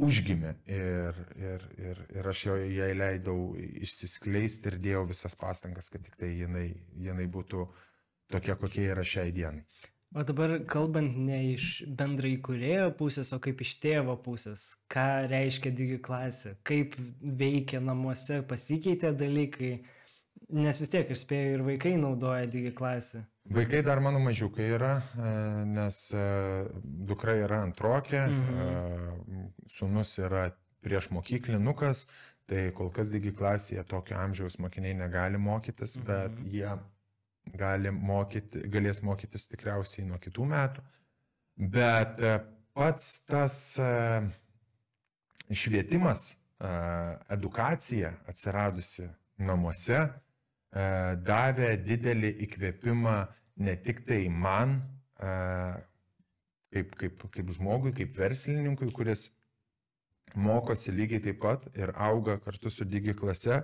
[0.00, 6.02] užgimė ir, ir, ir, ir aš jo, jai leidau išsiskleisti ir dėjau visas pastangas, kad
[6.06, 7.66] tik tai jinai, jinai būtų
[8.32, 9.64] tokia, kokia yra šiai dienai.
[10.14, 15.72] O dabar kalbant ne iš bendrai kurėjo pusės, o kaip iš tėvo pusės, ką reiškia
[15.74, 16.94] digi klasė, kaip
[17.40, 19.72] veikia namuose, pasikeitė dalykai,
[20.54, 23.24] nes vis tiek, aš spėju, ir vaikai naudoja digi klasę.
[23.50, 26.22] Vaikai dar mano mažiukai yra, e, nes e,
[26.84, 29.48] dukra yra antrokė, Mhm.
[29.68, 30.46] sunus yra
[30.82, 32.06] prieš mokyklinukas,
[32.46, 36.48] tai kol kas digi klasėje tokio amžiaus mokiniai negali mokytis, bet Mhm.
[36.50, 36.78] jie
[37.56, 40.80] gali mokyti, galės mokytis tikriausiai nuo kitų metų.
[41.58, 42.40] Bet e,
[42.74, 44.30] pats tas e,
[45.52, 46.66] švietimas, e,
[47.28, 50.10] edukacija atsiradusi namuose e,
[50.74, 53.16] davė didelį įkvėpimą
[53.62, 54.80] ne tik tai man,
[55.22, 55.30] e,
[56.74, 59.28] kaip, kaip, kaip žmogui, kaip verslininkui, kuris
[60.34, 63.62] mokosi lygiai taip pat ir auga kartu su digi klase,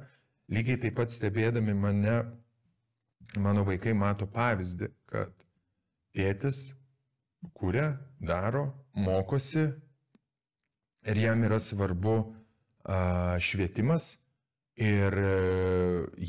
[0.54, 2.16] lygiai taip pat stebėdami mane,
[3.38, 5.34] mano vaikai mato pavyzdį, kad
[6.14, 6.68] tėtis
[7.54, 9.66] kuria, daro, mokosi
[11.10, 12.16] ir jam yra svarbu
[13.40, 14.14] švietimas
[14.76, 15.30] ir e,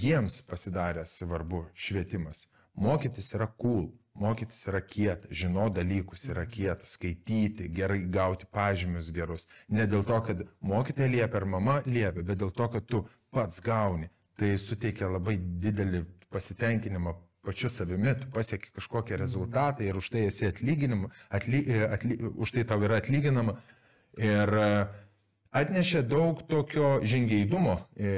[0.04, 2.48] jiems pasidarė svarbu švietimas.
[2.82, 9.48] Mokytis yra cool, mokytis yra kieta, žino dalykus yra kieta, skaityti, gerai gauti pažymius gerus.
[9.70, 13.60] Ne dėl to, kad mokytoja liepia ar mama liepia, bet dėl to, kad tu pats
[13.64, 14.10] gauni.
[14.40, 17.14] Tai suteikia labai didelį pasitenkinimą
[17.46, 22.66] pačiu savimi, tu pasieki kažkokią rezultatą ir už tai esi atlyginama, atly, atly, už tai
[22.70, 23.58] tau yra atlyginama.
[24.18, 24.70] Ir e,
[25.52, 28.12] atnešė daug tokio žingeidumo e,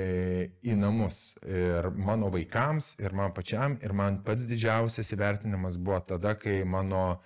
[0.63, 1.35] į namus.
[1.45, 7.21] Ir mano vaikams, ir man pačiam, ir man pats didžiausias įvertinimas buvo tada, kai mano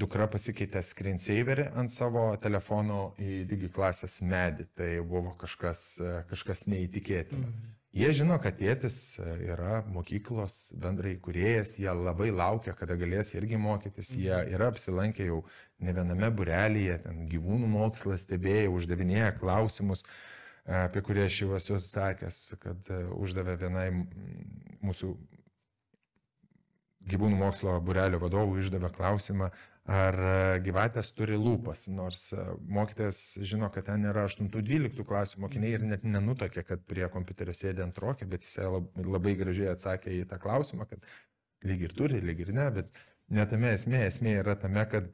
[0.00, 4.68] dukra pasikeitė screensaverį ant savo telefono į digi klasės medį.
[4.78, 7.48] Tai buvo kažkas, e, kažkas neįtikėtina.
[7.48, 7.72] Mhm.
[7.94, 13.60] Jie žino, kad tėtis e, yra mokyklos bendrai kuriejas, jie labai laukia, kada galės irgi
[13.60, 15.44] mokytis, jie yra apsilankę jau
[15.78, 21.78] ne viename burelėje, ten gyvūnų mokslą stebėjo, uždavinėja klausimus, e, apie kurį aš jau esu
[21.86, 23.86] sakęs, kad e, uždavė vienai
[24.82, 25.14] mūsų
[27.10, 29.50] gyvūnų mokslo burelio vadovų išdavė klausimą,
[29.90, 35.74] ar e, gyvatės turi lūpas, nors e, mokytojas žino, kad ten yra 8-12 klasių mokiniai
[35.76, 40.24] ir net nenutokė, kad prie kompiuterio sėdė antrokė, bet jis lab- labai gražiai atsakė į
[40.30, 41.04] tą klausimą, kad
[41.68, 45.10] lyg ir turi, lyg ir ne, bet netame esmė, esmė yra tame, kad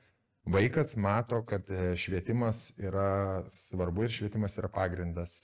[0.50, 5.35] vaikas mato, kad e, švietimas yra svarbu ir švietimas yra pagrindas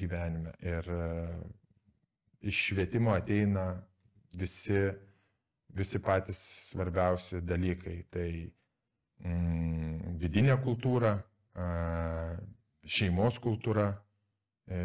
[0.00, 0.56] gyvenime.
[0.58, 0.90] Ir
[2.50, 3.68] iš švietimo ateina
[4.34, 4.90] visi
[5.76, 7.96] visi patys svarbiausi dalykai.
[8.12, 8.28] Tai
[9.24, 11.16] mm, vidinė kultūra,
[12.86, 13.90] šeimos kultūra,
[14.66, 14.80] e,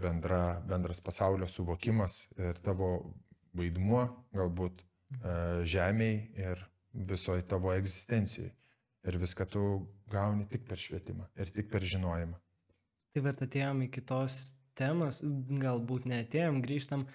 [0.00, 2.90] bendra, bendras pasaulio suvokimas ir tavo
[3.56, 4.84] vaidmuo galbūt
[5.66, 6.62] žemėj ir
[6.92, 8.50] visoji tavo egzistencijai.
[9.06, 9.62] Ir viską tu
[10.10, 12.38] gauni tik per švietimą ir tik per žinojimą.
[13.14, 14.38] Tai bet atėjom į kitos
[14.76, 15.22] temos,
[15.62, 17.06] galbūt neatėjom, grįžtam,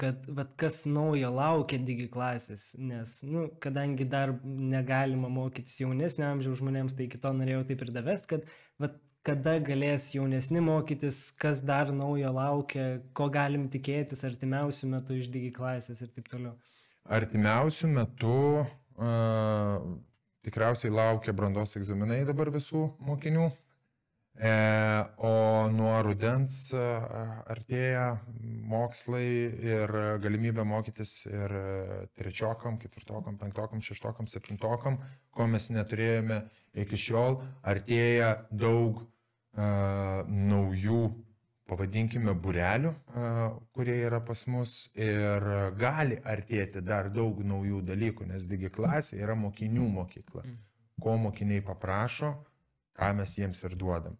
[0.00, 6.60] kad vat, kas naujo laukia digi klasės, nes, nu, kadangi dar negalima mokytis jaunesnio amžiaus
[6.62, 8.48] žmonėms, tai kito norėjau taip ir davest, kad
[8.82, 15.32] vat, kada galės jaunesni mokytis, kas dar naujo laukia, ko galim tikėtis artimiausių metų iš
[15.32, 16.54] digi klasės ir taip toliau.
[17.10, 19.90] Artimiausių metų uh,
[20.46, 23.50] tikriausiai laukia brandos egzaminai dabar visų mokinių.
[24.42, 26.80] E, o nuo rudens e,
[27.52, 28.04] artėja
[28.70, 29.26] mokslai
[29.68, 29.90] ir
[30.24, 31.52] galimybė mokytis ir
[32.16, 34.96] trečiokam, ketvirtokam, penktokam, šeštokam, septintokam,
[35.36, 36.38] ko mes neturėjome
[36.84, 37.36] iki šiol.
[37.68, 41.02] Artėja daug a, naujų,
[41.68, 43.26] pavadinkime, burelių, a,
[43.76, 45.44] kurie yra pas mus ir
[45.76, 50.48] gali artėti dar daug naujų dalykų, nes digi klasė yra mokinių mokykla.
[50.96, 52.32] Ko mokiniai paprašo,
[52.96, 54.16] ką mes jiems ir duodam.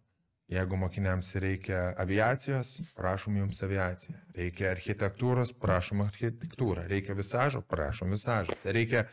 [0.51, 4.17] Jeigu mokiniams reikia aviacijos, prašom jums aviaciją.
[4.35, 6.83] Reikia architektūros, prašom architektūrą.
[6.91, 8.65] Reikia visažo, prašom visažas.
[8.67, 9.05] Reikia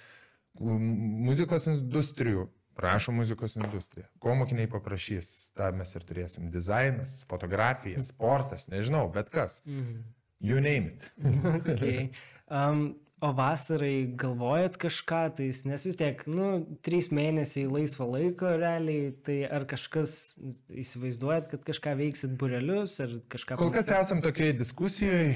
[0.58, 2.48] muzikos industrijų,
[2.78, 4.08] prašom muzikos industriją.
[4.18, 6.50] Ko mokiniai paprašys, tą mes ir turėsim.
[6.54, 9.60] Dizainas, fotografija, sportas, nežinau, bet kas.
[9.66, 10.02] Mhm.
[10.40, 11.10] You name it.
[11.70, 12.10] okay.
[12.50, 19.08] um, O vasarai galvojat kažką, tai nes vis tiek, nu, trys mėnesiai laisvo laiko realiai,
[19.26, 20.12] tai ar kažkas
[20.70, 23.58] įsivaizduojat, kad kažką veiksit burelius, ar kažką...
[23.58, 25.32] Kol kas esam tokiai diskusijai,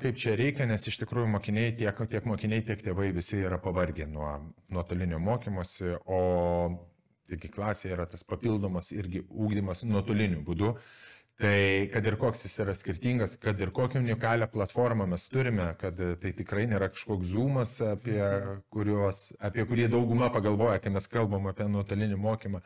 [0.00, 4.08] kaip čia reikia, nes iš tikrųjų mokiniai, tiek, tiek mokiniai, tiek tėvai visi yra pavargę
[4.08, 4.32] nuo
[4.72, 6.22] nuotolinio mokymosi, o
[7.28, 10.72] taigi klasėje yra tas papildomas irgi ūkdymas nuotoliniu būdu.
[11.36, 15.98] Tai kad ir koks jis yra skirtingas, kad ir kokią unikalią platformą mes turime, kad
[16.22, 18.22] tai tikrai nėra kažkoks zoomas, apie,
[18.72, 22.62] kuriuos, apie kurį dauguma pagalvoja, kai mes kalbam apie nuotolinį mokymą.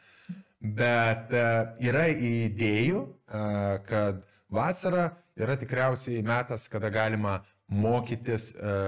[0.61, 1.43] Bet e,
[1.89, 3.43] yra idėjų, e,
[3.91, 4.23] kad
[4.55, 5.09] vasara
[5.41, 8.79] yra tikriausiai metas, kada galima mokytis e,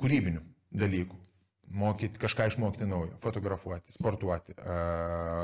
[0.00, 0.40] kūrybinių
[0.84, 1.20] dalykų.
[1.68, 4.54] Mokyti, kažką išmokti naujo, fotografuoti, sportuoti,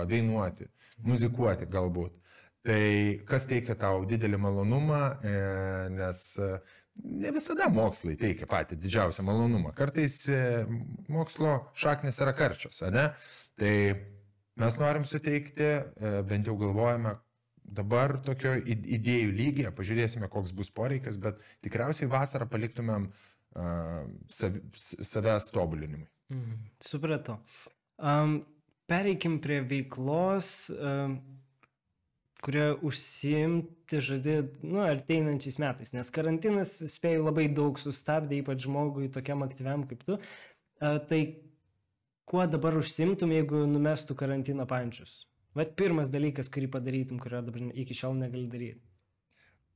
[0.08, 0.70] dainuoti,
[1.04, 2.14] muzikuoti galbūt.
[2.64, 2.84] Tai
[3.28, 5.32] kas teikia tau didelį malonumą, e,
[5.92, 6.46] nes e,
[7.04, 9.74] ne visada mokslai teikia patį didžiausią malonumą.
[9.76, 10.38] Kartais e,
[11.12, 13.10] mokslo šaknis yra karčios, ne?
[13.60, 13.74] Tai
[14.64, 15.68] mes norim suteikti,
[16.30, 17.12] bent jau galvojame,
[17.64, 23.10] dabar tokio idėjų lygyje, pažiūrėsime, koks bus poreikis, bet tikriausiai vasarą paliktumėm
[24.32, 26.08] sav, savęs tobulinimui.
[26.32, 27.42] Mhm, supratau.
[28.00, 28.38] Um,
[28.88, 30.70] pereikim prie veiklos.
[30.72, 31.18] Um,
[32.44, 39.44] kurie užsiimti žadi, nu, arteinančiais metais, nes karantinas, spėjau, labai daug sustabdė, ypač žmogui tokiam
[39.46, 40.18] aktyviam kaip tu.
[40.80, 41.20] A, tai
[42.28, 45.22] kuo dabar užsimtum, jeigu numestų karantino pančius?
[45.56, 48.82] Vat pirmas dalykas, kurį padarytum, kurio dabar iki šiol negali daryti.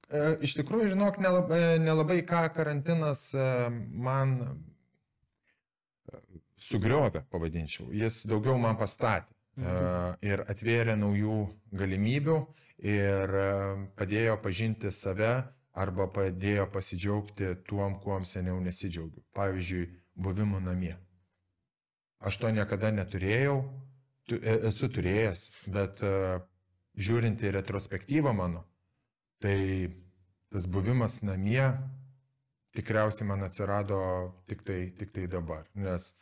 [0.08, 3.48] E, iš tikrųjų, žinok, nelabai, nelabai ką karantinas e,
[4.08, 6.20] man e,
[6.68, 7.92] sugriovė, pavadinčiau.
[7.94, 9.37] Jis daugiau man pastatė.
[9.58, 10.18] Mhm.
[10.22, 11.36] ir atvėrė naujų
[11.74, 12.36] galimybių
[12.86, 13.32] ir
[13.98, 15.32] padėjo pažinti save
[15.74, 19.22] arba padėjo pasidžiaugti tuom, kuom seniau nesidžiaugiu.
[19.34, 20.94] Pavyzdžiui, buvimu namie.
[22.18, 23.58] Aš to niekada neturėjau,
[24.30, 25.44] tu, e, esu turėjęs,
[25.74, 26.02] bet
[26.98, 28.64] žiūrint į retrospektyvą mano,
[29.42, 29.90] tai
[30.50, 31.66] tas buvimas namie
[32.78, 33.98] tikriausiai man atsirado
[34.46, 36.12] tik tai, tik tai dabar, nes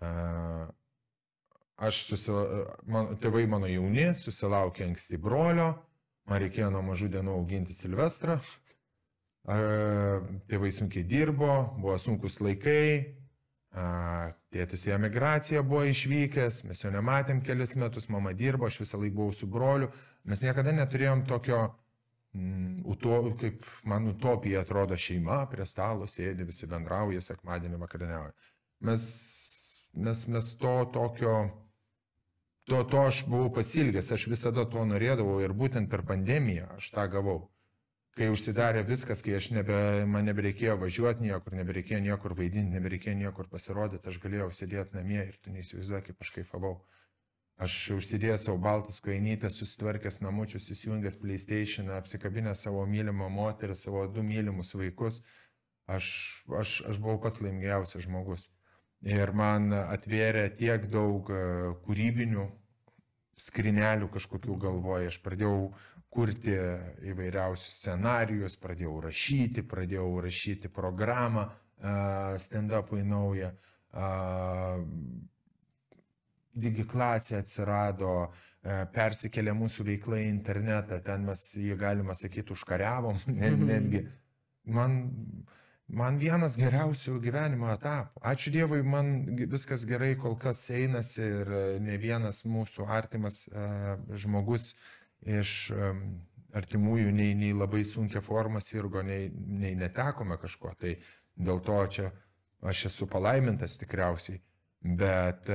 [0.00, 0.68] uh,
[1.78, 2.64] aš susila...
[2.90, 5.70] man, tėvai mano jauni, susilaukė anksti brolio,
[6.28, 8.38] man reikėjo nuo mažų dienų auginti Silvestrą,
[9.48, 13.14] tėvai sunkiai dirbo, buvo sunkus laikai,
[14.52, 19.16] tėtis į emigraciją buvo išvykęs, mes jo nematėm kelis metus, mama dirbo, aš visą laiką
[19.16, 19.90] buvau su broliu,
[20.24, 21.60] mes niekada neturėjom tokio,
[22.34, 28.34] mm, uto, kaip man utopija atrodo šeima, prie stalo sėdi, visi bendrauja, sekmadienį vakarieniauja.
[28.88, 29.06] Mes,
[29.94, 31.34] mes, mes to tokio
[32.68, 37.06] to, to aš buvau pasilgęs, aš visada to norėdavau ir būtent per pandemiją aš tą
[37.12, 37.40] gavau.
[38.18, 39.74] Kai užsidarė viskas, kai aš nebe,
[40.10, 45.36] man nebereikėjo važiuoti niekur, nebereikėjo niekur vaidinti, nebereikėjo niekur pasirodyti, aš galėjau sėdėti namie ir
[45.38, 46.72] tu neįsivaizduoji, kaip aš kaifavau.
[47.62, 54.22] Aš užsidėjęs savo baltus koinytės, susitvarkęs namučius, įsijungęs PlayStation, apsikabinęs savo mylimą moterį, savo du
[54.26, 55.22] mylimus vaikus,
[55.86, 56.10] aš,
[56.60, 58.48] aš, aš buvau pats laimingiausias žmogus.
[59.06, 61.42] Ir man atvėrė tiek daug e,
[61.86, 62.46] kūrybinių
[63.38, 65.08] skrinelių kažkokių galvoje.
[65.12, 65.70] Aš pradėjau
[66.12, 66.56] kurti
[67.12, 73.52] įvairiausius scenarius, pradėjau rašyti, pradėjau rašyti programą uh, stand-upui naują.
[73.92, 74.84] Uh,
[76.58, 83.54] Digiklasė atsirado, uh, persikėlė mūsų veikla į internetą, ten mes jį galima sakyti užkariavom, net,
[83.54, 83.68] mhm.
[83.70, 84.04] netgi.
[84.68, 84.98] Man
[85.88, 88.20] Man vienas geriausių gyvenimo etapų.
[88.28, 93.94] Ačiū Dievui, man viskas gerai kol kas einasi ir e, ne vienas mūsų artimas uh,
[94.12, 94.74] žmogus
[95.24, 96.02] iš um,
[96.56, 100.74] artimųjų nei, nei labai sunkia forma sirgo, nei, nei netekome kažko.
[100.78, 100.92] Tai
[101.36, 102.10] dėl to čia
[102.68, 104.40] aš esu palaimintas tikriausiai,
[104.98, 105.48] bet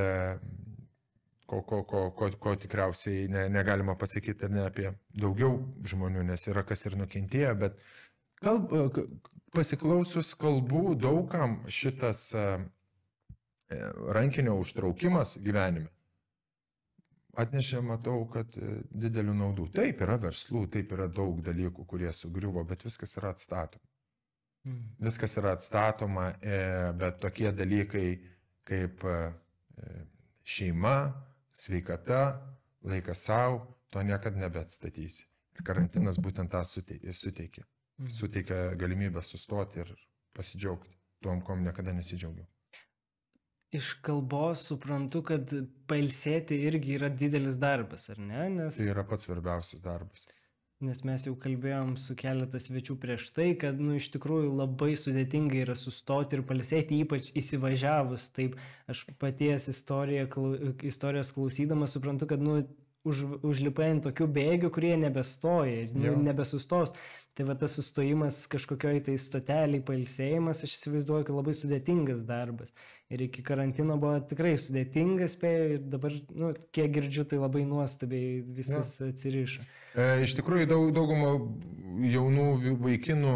[1.46, 6.63] ko, ko, ko, ko, ko tikriausiai ne, negalima pasakyti ne apie daugiau žmonių, nes yra
[6.67, 7.78] kas ir nukentėjo, bet
[8.43, 8.72] kalb,
[9.54, 12.44] pasiklausius kalbų daugam šitas e,
[13.70, 13.80] e,
[14.18, 15.89] rankinio užtraukimas gyvenime
[17.39, 19.68] atnešė, matau, kad e, didelių naudų.
[19.78, 23.89] Taip yra verslų, taip yra daug dalykų, kurie sugriuvo, bet viskas yra atstatoma.
[24.63, 24.84] Mm.
[25.04, 26.30] Viskas yra atstatoma,
[26.96, 28.06] bet tokie dalykai
[28.63, 29.02] kaip
[30.48, 30.94] šeima,
[31.52, 32.22] sveikata,
[32.88, 33.60] laikas savo,
[33.92, 35.28] to niekada nebeatstatysi.
[35.58, 37.66] Ir karantinas būtent tą suteikia.
[38.00, 38.10] Mhm.
[38.10, 39.94] suteikia galimybę sustoti ir
[40.34, 42.48] pasidžiaugti tuom, kom niekada nesidžiaugiau.
[43.74, 45.50] Iš kalbos suprantu, kad
[45.90, 48.46] pailsėti irgi yra didelis darbas, ar ne?
[48.60, 48.78] Nes...
[48.78, 50.28] Tai yra pats svarbiausias darbas.
[50.84, 55.62] nes mes jau kalbėjom su keletas svečių prieš tai, kad, nu, iš tikrųjų labai sudėtinga
[55.62, 58.28] yra sustoti ir palsėti, ypač įsivažiavus.
[58.36, 58.58] Taip,
[58.92, 60.28] aš paties istoriją,
[60.84, 62.60] istorijos klausydamas suprantu, kad, nu,
[63.08, 66.96] už, užlipai ant tokių bėgių, kurie nebestoja ir nu, nebesustos.
[67.34, 72.76] Tai va tas sustojimas kažkokioj tai stoteliai, pailsėjimas, aš įsivaizduoju, kad labai sudėtingas darbas.
[73.10, 78.44] Ir iki karantino buvo tikrai sudėtingas, spėjau, ir dabar, nu, kiek girdžiu, tai labai nuostabiai
[78.60, 79.10] viskas ja.
[79.10, 79.66] atsiriša.
[79.96, 81.34] E, iš tikrųjų, daug, dauguma
[82.13, 83.34] jaunų vaikinų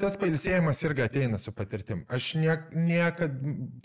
[0.00, 2.04] tas pailsėjimas irgi ateina su patirtim.
[2.12, 3.36] Aš niek, niekad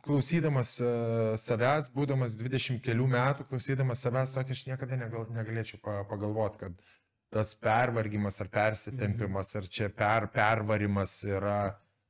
[0.06, 6.00] klausydamas uh, savęs, būdamas 20 kelių metų, klausydamas savęs, sakė, aš niekada negal, negalėčiau pa,
[6.10, 6.90] pagalvoti, kad
[7.34, 11.62] tas pervargimas ar persitempimas, ar čia per, pervarimas yra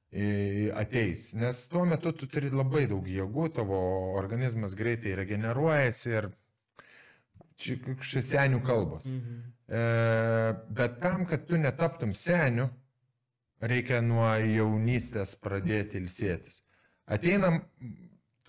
[0.09, 1.33] ateis.
[1.33, 3.79] Nes tuo metu tu turi labai daug jėgų, tavo
[4.17, 6.29] organizmas greitai regeneruojasi ir
[7.59, 9.09] čia senių kalbos.
[9.11, 9.41] Mhm.
[9.69, 9.81] E,
[10.73, 12.69] bet tam, kad tu netaptum seniu,
[13.61, 16.61] reikia nuo jaunystės pradėti ilsėtis.
[17.09, 17.55] Ateina,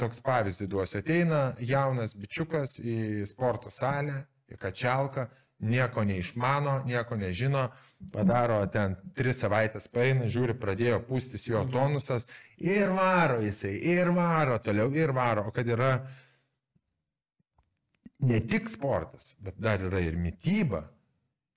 [0.00, 5.26] toks pavyzdį duosiu, ateina jaunas bičiukas į sporto salę, į kačialką,
[5.60, 7.66] nieko neišmano, nieko nežino,
[8.12, 11.72] padaro ten tris savaitės paeina, žiūri, pradėjo pūstis jo mhm.
[11.74, 15.92] tonusas ir varo jisai, ir varo toliau, ir varo, o kad yra
[18.24, 20.86] ne tik sportas, bet dar yra ir mytyba.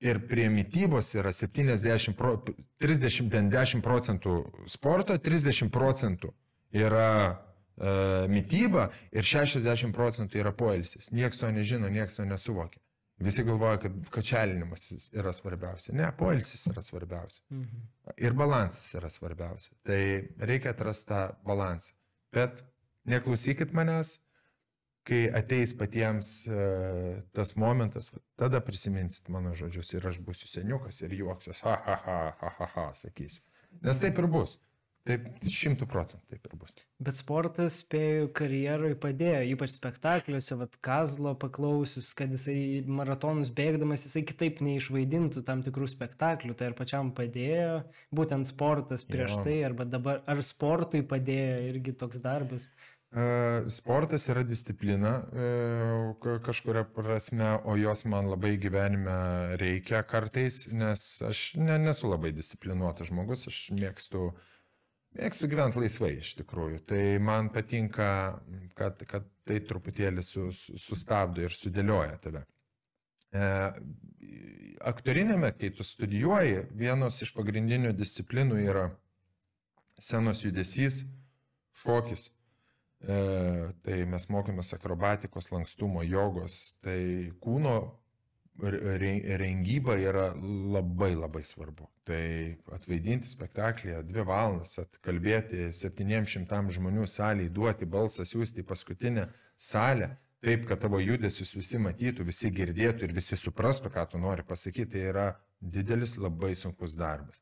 [0.04, 2.36] Ir prie mytybos yra 70, pro,
[2.84, 4.34] 30, 10 procentų
[4.68, 6.34] sporto, 30 procentų
[6.76, 7.94] yra e,
[8.28, 11.12] mytyba ir 60 procentų yra poilsis.
[11.16, 12.84] Niekas to nežino, niekas to nesuvokia.
[13.24, 15.94] Visi galvoja, kad kačelinimas yra svarbiausia.
[15.96, 17.44] Ne, poilsis yra svarbiausia.
[17.54, 17.88] Mhm.
[18.18, 19.72] Ir balansas yra svarbiausia.
[19.88, 20.02] Tai
[20.40, 21.94] reikia atrasti tą balansą.
[22.34, 22.64] Bet
[23.06, 24.18] neklausykit manęs,
[25.08, 31.16] kai ateis patiems uh, tas momentas, tada prisiminsit mano žodžius ir aš būsiu seniukas ir
[31.20, 33.44] juoksiuos, ha, ha, ha, ha, ha, ha, sakysiu.
[33.84, 34.60] Nes taip ir bus.
[35.04, 36.78] Taip, šimtų procentų taip ir bus.
[37.04, 42.56] Bet sportas, spėjau, karjeroj padėjo, ypač spektakliuose, vad Kazlo paklausius, kad jisai
[42.88, 47.82] maratonus bėgdamas, jisai kitaip neišvaidintų tam tikrų spektaklių, tai ar pačiam padėjo,
[48.16, 49.44] būtent sportas prieš jo.
[49.50, 52.72] tai, arba dabar, ar sportui padėjo irgi toks darbas.
[53.70, 55.12] Sportas yra disciplina
[56.42, 59.18] kažkuria prasme, o jos man labai gyvenime
[59.62, 64.32] reikia kartais, nes aš ne, nesu labai disciplinuotas žmogus, aš mėgstu,
[65.20, 66.82] mėgstu gyventi laisvai iš tikrųjų.
[66.90, 68.10] Tai man patinka,
[68.74, 70.50] kad, kad tai truputėlį su,
[70.82, 72.46] sustabdo ir sudėlioja tave.
[74.82, 78.90] Aktorinėme, kai tu studijuoji, vienos iš pagrindinių disciplinų yra
[80.02, 81.04] senos judesys,
[81.86, 82.32] šokis.
[83.04, 83.18] E,
[83.84, 87.76] tai mes mokėmės akrobatikos, lankstumo, jogos, tai kūno
[88.62, 91.90] rengyba yra labai labai svarbu.
[92.06, 100.14] Tai atvaidinti spektaklį dvi valandas, atkalbėti 700 žmonių salėje, duoti balsą, siūsti į paskutinę salę,
[100.44, 104.92] taip, kad tavo judesius visi matytų, visi girdėtų ir visi suprastų, ką tu nori pasakyti,
[104.96, 105.28] tai yra
[105.60, 107.42] didelis labai sunkus darbas.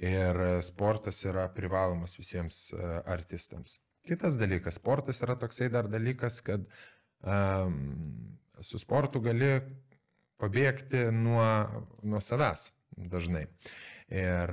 [0.00, 3.78] Ir sportas yra privalomas visiems e, artistams.
[4.08, 6.64] Kitas dalykas, sportas yra toksai dar dalykas, kad
[7.20, 7.76] um,
[8.60, 9.58] su sportu gali
[10.40, 11.44] pabėgti nuo,
[12.02, 12.70] nuo savęs
[13.12, 13.44] dažnai.
[14.10, 14.52] Ir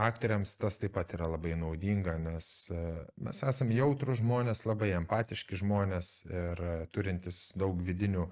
[0.00, 5.60] aktoriams tas taip pat yra labai naudinga, nes uh, mes esame jautrų žmonės, labai empatiški
[5.62, 8.26] žmonės ir turintis daug vidinių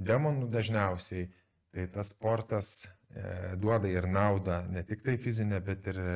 [0.00, 1.28] demonų dažniausiai.
[1.70, 6.14] Tai tas sportas e, duoda ir naudą ne tik tai fizinę, bet ir e,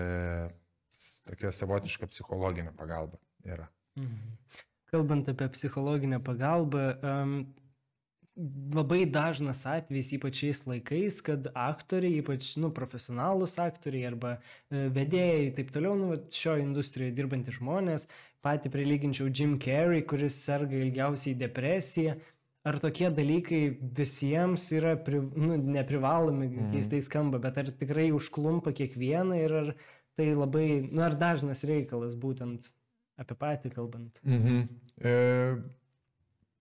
[1.29, 3.69] tokia savotiška psichologinė pagalba yra.
[4.01, 4.39] Mhm.
[4.95, 7.39] Kalbant apie psichologinę pagalbą, um,
[8.75, 15.53] labai dažnas atvejis, ypač šiais laikais, kad aktoriai, ypač nu, profesionalus aktoriai arba e, vedėjai,
[15.59, 18.09] taip toliau, nu, šio industrijoje dirbantys žmonės,
[18.45, 22.19] patį prilyginčiau Jim Carrey, kuris serga ilgiausiai depresiją.
[22.65, 23.63] Ar tokie dalykai
[23.99, 26.71] visiems yra pri, nu, neprivalomi, mm.
[26.73, 29.75] keistai skamba, bet ar tikrai užklumpa kiekvieną ir ar
[30.17, 32.67] tai labai, nu ar dažnas reikalas būtent
[33.21, 34.21] apie patį kalbant.
[34.27, 34.61] Mhm.
[34.99, 35.15] E,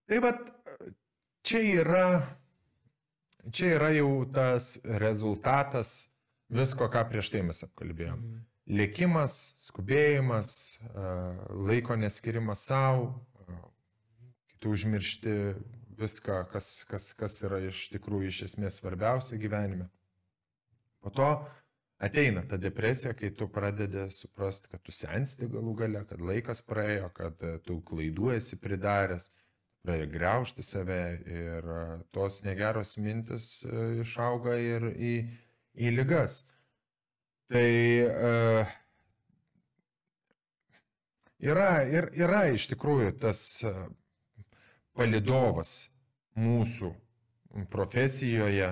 [0.08, 0.40] tai vad,
[1.46, 2.06] čia yra,
[3.50, 5.94] čia yra jau tas rezultatas
[6.54, 8.18] visko, ką prieš tai mes apkalbėjom.
[8.18, 8.42] Mhm.
[8.74, 10.50] Lėkimas, skubėjimas,
[10.80, 11.08] e,
[11.68, 13.10] laiko neskirimas savo,
[13.44, 13.58] e,
[14.58, 15.34] tu užmiršti
[15.98, 19.90] viską, kas, kas, kas yra iš tikrųjų iš esmės svarbiausia gyvenime.
[21.04, 21.28] Po to
[21.98, 27.10] ateina ta depresija, kai tu pradedi suprasti, kad tu sensti galų gale, kad laikas praėjo,
[27.14, 29.30] kad e, tu klaidų esi pridaręs,
[29.84, 31.84] pradedi greušti save ir e,
[32.16, 35.14] tos negeros mintis e, išauga ir į,
[35.74, 36.42] į lygas.
[37.44, 37.68] Tai
[38.08, 38.70] uh,
[41.44, 43.42] yra, ir, yra iš tikrųjų tas
[44.96, 45.74] palidovas
[46.40, 46.88] mūsų
[47.70, 48.70] profesijoje,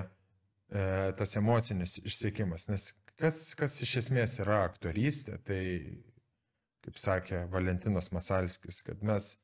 [1.21, 2.89] tas emocinis išsiekimas, nes
[3.23, 5.61] kas, kas iš esmės yra aktorystė, tai
[6.83, 9.37] kaip sakė Valentinas Masalskis, kad mes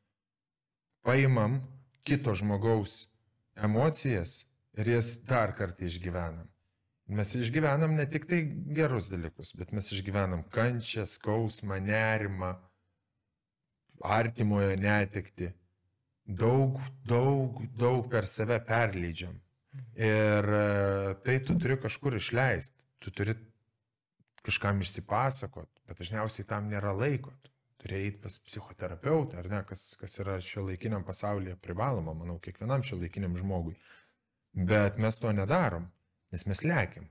[1.08, 1.62] paimam
[2.04, 3.06] kito žmogaus
[3.56, 4.42] emocijas
[4.76, 6.48] ir jas dar kartą išgyvenam.
[7.10, 8.44] Mes išgyvenam ne tik tai
[8.76, 12.52] gerus dalykus, bet mes išgyvenam kančią, skausmą, nerimą,
[14.04, 15.54] artimojo netikti.
[16.30, 16.78] Daug,
[17.10, 19.40] daug, daug per save perleidžiam.
[19.98, 23.34] Ir e, tai tu turi kažkur išleisti, tu turi
[24.46, 27.34] kažkam išsipasakot, bet dažniausiai tam nėra laiko.
[27.80, 32.84] Turi eiti pas psichoterapeutą, ar ne, kas, kas yra šio laikiniam pasaulyje privaloma, manau, kiekvienam
[32.84, 33.78] šio laikiniam žmogui.
[34.52, 35.86] Bet mes to nedarom,
[36.34, 37.08] nes mes lėkiam.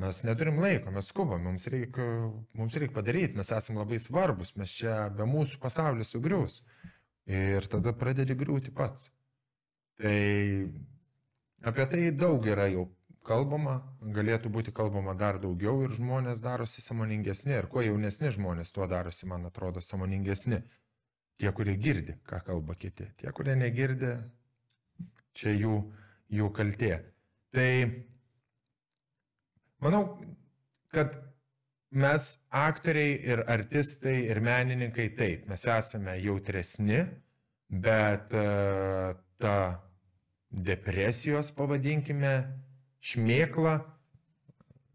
[0.00, 2.04] Mes neturim laiko, mes skubam, mums reikia,
[2.56, 6.62] mums reikia padaryti, mes esame labai svarbus, mes čia be mūsų pasaulis sugrius.
[7.30, 9.10] Ir tada pradedi griūti pats.
[10.00, 10.16] Tai
[11.70, 12.86] apie tai daug yra jau
[13.26, 13.80] kalbama,
[14.16, 17.54] galėtų būti kalbama dar daugiau ir žmonės darosi samoningesni.
[17.56, 20.62] Ir kuo jaunesni žmonės, tuo darosi, man atrodo, samoningesni.
[21.40, 23.06] Tie, kurie girdi, ką kalba kiti.
[23.16, 24.12] Tie, kurie negirdi,
[25.36, 25.76] čia jų,
[26.36, 26.92] jų kaltė.
[27.54, 27.70] Tai
[29.80, 30.02] manau,
[30.92, 31.16] kad
[31.90, 37.00] mes aktoriai ir artistai ir menininkai taip, mes esame jautresni,
[37.70, 39.56] bet uh, ta
[40.50, 42.34] depresijos, pavadinkime,
[43.00, 43.78] šmėkla,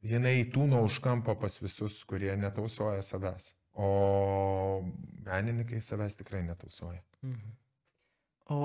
[0.05, 3.53] jinai tūno už kampo pas visus, kurie netausoja savęs.
[3.75, 4.85] O
[5.25, 7.01] menininkai savęs tikrai netausoja.
[7.25, 7.55] Mhm.
[8.55, 8.61] O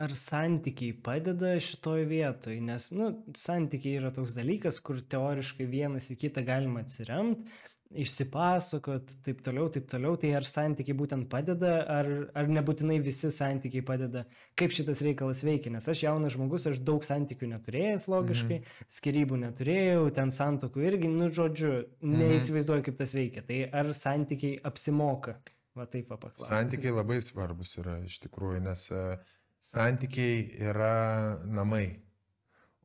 [0.00, 2.60] ar santykiai padeda šitoj vietoj?
[2.64, 7.50] Nes, nu, santykiai yra toks dalykas, kur teoriškai vienas į kitą galima atsiremti,
[7.90, 13.82] išsipasakot, taip toliau, taip toliau, tai ar santykiai būtent padeda, ar, ar nebūtinai visi santykiai
[13.86, 14.24] padeda,
[14.58, 18.90] kaip šitas reikalas veikia, nes aš jaunas žmogus, aš daug santykių neturėjęs logiškai, mhm.
[18.98, 22.22] skirybų neturėjau, ten santokų irgi, nu žodžiu, mhm.
[22.22, 25.40] neįsivaizduoju, kaip tas veikia, tai ar santykiai apsimoka,
[25.74, 26.46] va taip papaklausiu.
[26.46, 32.00] Santykiai labai svarbus yra iš tikrųjų, nes uh, santykiai yra namai,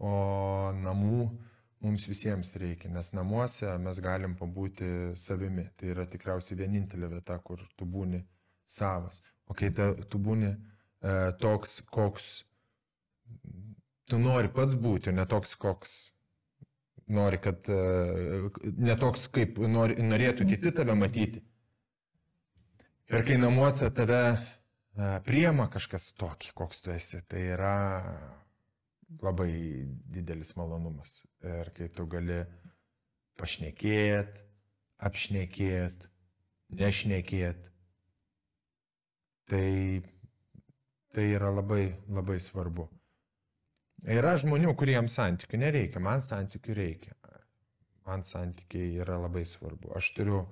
[0.01, 1.29] o namų
[1.83, 5.67] mums visiems reikia, nes namuose mes galim pabūti savimi.
[5.77, 8.23] Tai yra tikriausiai vienintelė vieta, kur tu būni
[8.65, 9.21] savas.
[9.47, 10.57] O kai ta, tu būni e,
[11.41, 12.29] toks, koks
[14.09, 15.95] tu nori pats būti, ne toks, koks
[17.13, 17.81] nori, kad e,
[18.77, 21.43] ne toks, kaip nori, norėtų kiti tave matyti.
[23.13, 24.39] Ir kai namuose tave e,
[25.27, 27.75] priema kažkas tokį, koks tu esi, tai yra
[29.21, 29.85] labai
[30.15, 31.21] didelis malonumas.
[31.43, 32.41] Ir kai tu gali
[33.39, 34.41] pašnekėt,
[35.05, 36.07] apšnekėt,
[36.79, 37.67] nešnekėt,
[39.51, 40.01] tai,
[41.13, 42.87] tai yra labai, labai svarbu.
[44.05, 47.15] Yra žmonių, kuriems santykių nereikia, man santykių reikia.
[48.05, 49.89] Man santykiai yra labai svarbu.
[49.97, 50.43] Aš turiu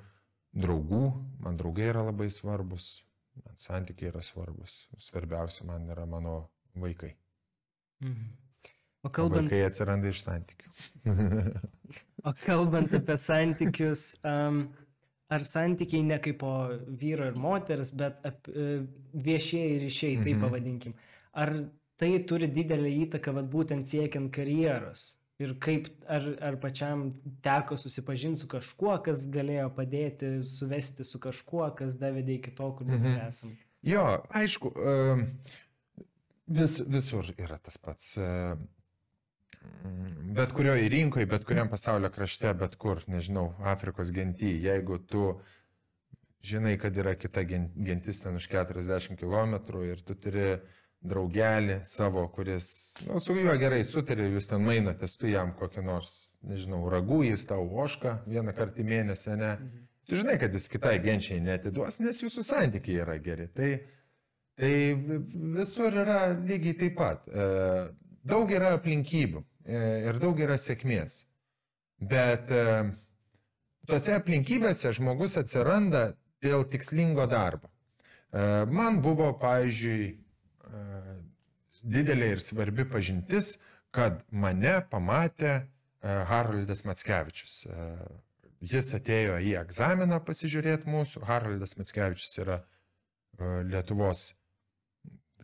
[0.57, 1.03] draugų,
[1.43, 3.03] man draugai yra labai svarbus,
[3.43, 4.87] man santykiai yra svarbus.
[4.97, 6.37] Svarbiausia man yra mano
[6.73, 7.11] vaikai.
[8.01, 8.42] Mhm.
[9.03, 9.49] O kalbant...
[9.49, 10.69] Vaikai atsiranda iš santykių.
[12.27, 14.61] o kalbant apie santykius, um,
[15.33, 16.53] ar santykiai ne kaip po
[17.01, 18.85] vyro ir moters, bet ap, uh,
[19.25, 20.45] viešieji ryšiai, taip mhm.
[20.45, 20.93] pavadinkim.
[21.35, 21.51] Ar
[21.99, 25.03] tai turi didelį įtaką, vad būtent siekiant karjeros?
[25.41, 27.09] Ir kaip, ar, ar pačiam
[27.43, 32.87] teko susipažinti su kažkuo, kas galėjo padėti suvesti su kažkuo, kas davedė iki to, kur
[32.87, 33.27] dabar mhm.
[33.27, 33.59] esame?
[33.83, 34.71] Jo, aišku,
[36.55, 38.13] vis, visur yra tas pats
[40.33, 45.33] bet kurioje rinkoje, bet kuriam pasaulio krašte, bet kur, nežinau, Afrikos genty, jeigu tu
[46.43, 49.55] žinai, kad yra kita gentis ten už 40 km
[49.85, 50.57] ir tu turi
[51.03, 52.67] draugelį savo, kuris,
[53.07, 56.11] nu, su juo gerai sutarė, jūs ten mainotės, tu jam kokį nors,
[56.47, 59.51] nežinau, ragų, jis tau ošką vieną kartą į mėnesį, ne?
[59.55, 59.89] Mhm.
[60.07, 63.47] Tu žinai, kad jis kitai genčiai netiduos, nes jūsų santykiai yra geri.
[63.55, 63.69] Tai,
[64.59, 64.71] tai
[65.55, 67.23] visur yra lygiai taip pat.
[67.31, 67.45] E,
[68.27, 69.43] daug yra aplinkybių.
[69.65, 71.23] E, ir daug yra sėkmės.
[72.03, 72.63] Bet e,
[73.87, 76.09] tose aplinkybėse žmogus atsiranda
[76.43, 77.69] dėl tikslingo darbo.
[77.69, 80.11] E, man buvo, pavyzdžiui,
[81.83, 83.57] didelė ir svarbi pažintis,
[83.93, 85.67] kad mane pamatė
[86.01, 87.55] Haroldas Matskevičius.
[88.63, 91.21] Jis atėjo į egzaminą pasižiūrėti mūsų.
[91.27, 92.57] Haroldas Matskevičius yra
[93.69, 94.31] Lietuvos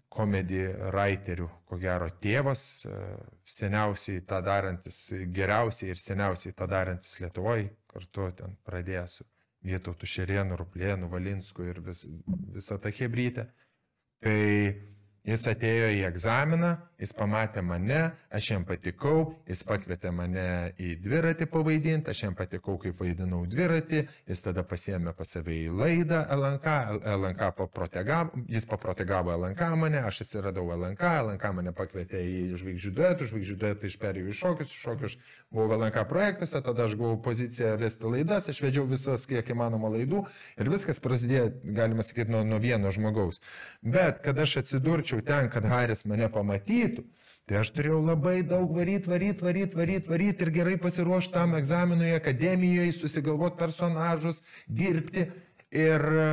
[0.09, 2.99] komedį writerių, ko gero tėvas, e,
[3.45, 4.99] seniausiai tą darantis,
[5.35, 9.27] geriausiai ir seniausiai tą darantis Lietuvoje, kartu ten pradėjęs su
[9.65, 12.05] Vietautu Šerienu, Ruplienu, Valinsku ir vis,
[12.55, 13.49] visą tą hebrytę.
[14.23, 14.39] Tai
[15.27, 17.99] Jis atėjo į egzaminą, jis pamatė mane,
[18.35, 20.45] aš jam patikau, jis pakvietė mane
[20.79, 25.69] į dviratį pavaidinti, aš jam patikau, kaip vaidinau dviratį, jis tada pasiemė pas save į
[25.73, 26.75] laidą LNK,
[27.15, 33.29] LNK paprotegavo, jis paprotegavo LNK mane, aš atsiradau LNK, LNK mane pakvietė į žvaigždžių duetų,
[33.31, 35.17] žvaigždžių duetų iš perėjų iš šokius, šokius
[35.53, 40.25] buvau LNK projektuose, tada aš gavau poziciją vesti laidas, aš vedžiau visas kiek įmanoma laidų
[40.59, 43.39] ir viskas prasidėjo, galima sakyti, nuo, nuo vieno žmogaus.
[43.81, 46.88] Bet kad aš atsidurčiau ten, kad Haris mane pamatytų,
[47.49, 52.11] tai aš turėjau labai daug varyti, varyti, varyti, varyti, varyti ir gerai pasiruošti tam egzaminui
[52.17, 55.25] akademijoje, susigalvoti personažus, dirbti.
[55.73, 56.29] Ir e,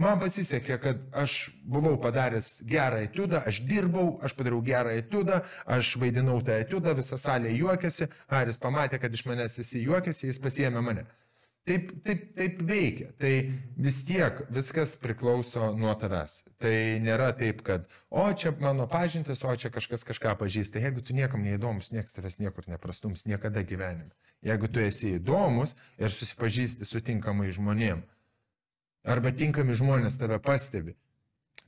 [0.00, 5.42] man pasisekė, kad aš buvau padaręs gerą etiudą, aš dirbau, aš padariau gerą etiudą,
[5.76, 10.40] aš vaidinau tą etiudą, visa salė juokėsi, Haris pamatė, kad iš manęs visi juokėsi, jis
[10.44, 11.08] pasiemė mane.
[11.62, 13.12] Taip, taip, taip veikia.
[13.22, 13.30] Tai
[13.78, 16.40] vis tiek viskas priklauso nuo tavęs.
[16.62, 16.72] Tai
[17.04, 20.82] nėra taip, kad, o čia mano pažintis, o čia kažkas kažką pažįsta.
[20.82, 24.10] Jeigu tu niekam neįdomus, niekas tavęs niekur neprastums, niekada gyvenime.
[24.42, 28.02] Jeigu tu esi įdomus ir susipažįsti su tinkamai žmonėm,
[29.06, 30.96] arba tinkami žmonės tave pastebi,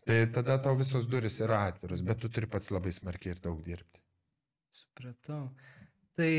[0.02, 3.62] tai tada tau visos duris yra atviros, bet tu turi pats labai smarkiai ir daug
[3.62, 4.02] dirbti.
[4.74, 5.52] Supratau.
[6.18, 6.32] Tai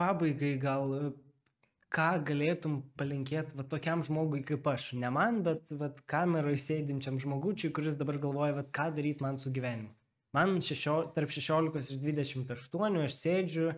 [0.00, 1.12] pabaigai gal
[1.94, 7.72] ką galėtum palinkėti va tokiam žmogui kaip aš, ne man, bet va kameroje sėdinčiam žmogučiui,
[7.74, 9.90] kuris dabar galvoja, va ką daryti man su gyvenimu.
[10.36, 13.72] Man šešio, tarp 16 ir 28 aš sėdžiu.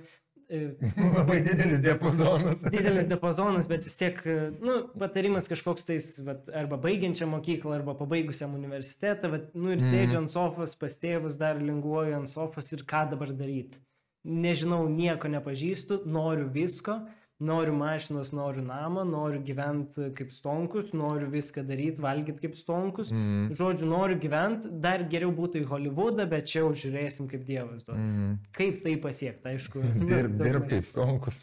[0.52, 0.58] E,
[1.16, 2.66] Labai didelis diapazonas.
[2.74, 4.20] didelis diapazonas, bet vis tiek,
[4.60, 10.18] nu, patarimas kažkoks tais, vat, arba baigiančią mokyklą, arba pabaigusiam universitetą, vat, nu ir sėdžiu
[10.18, 10.20] mm.
[10.20, 13.80] ant sofos, pas tėvus dar linguoju ant sofos ir ką dabar daryti.
[14.28, 17.00] Nežinau, nieko nepažįstu, noriu visko
[17.42, 23.10] noriu mašinos, noriu namą, noriu gyventi kaip stonkus, noriu viską daryti, valgyti kaip stonkus.
[23.12, 23.52] Mm.
[23.58, 28.00] Žodžiu, noriu gyventi, dar geriau būtų į Hollywoodą, bet čia jau žiūrėsim, kaip Dievas duos.
[28.00, 28.36] Mm.
[28.56, 29.82] Kaip tai pasiekti, aišku.
[30.12, 31.40] Dirb, dirb kaip stonkus.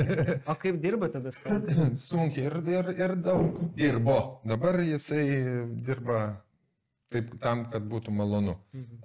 [0.50, 2.04] o kaip dirba tada stonkus?
[2.10, 4.20] Sunkiai ir, ir, ir daug dirbo.
[4.48, 5.26] Dabar jisai
[5.86, 6.20] dirba
[7.10, 8.56] taip tam, kad būtų malonu.
[8.76, 9.00] Mhm.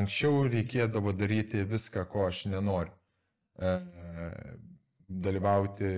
[0.00, 2.94] Anksčiau reikėdavo daryti viską, ko aš nenoriu.
[5.06, 5.90] Dalyvauti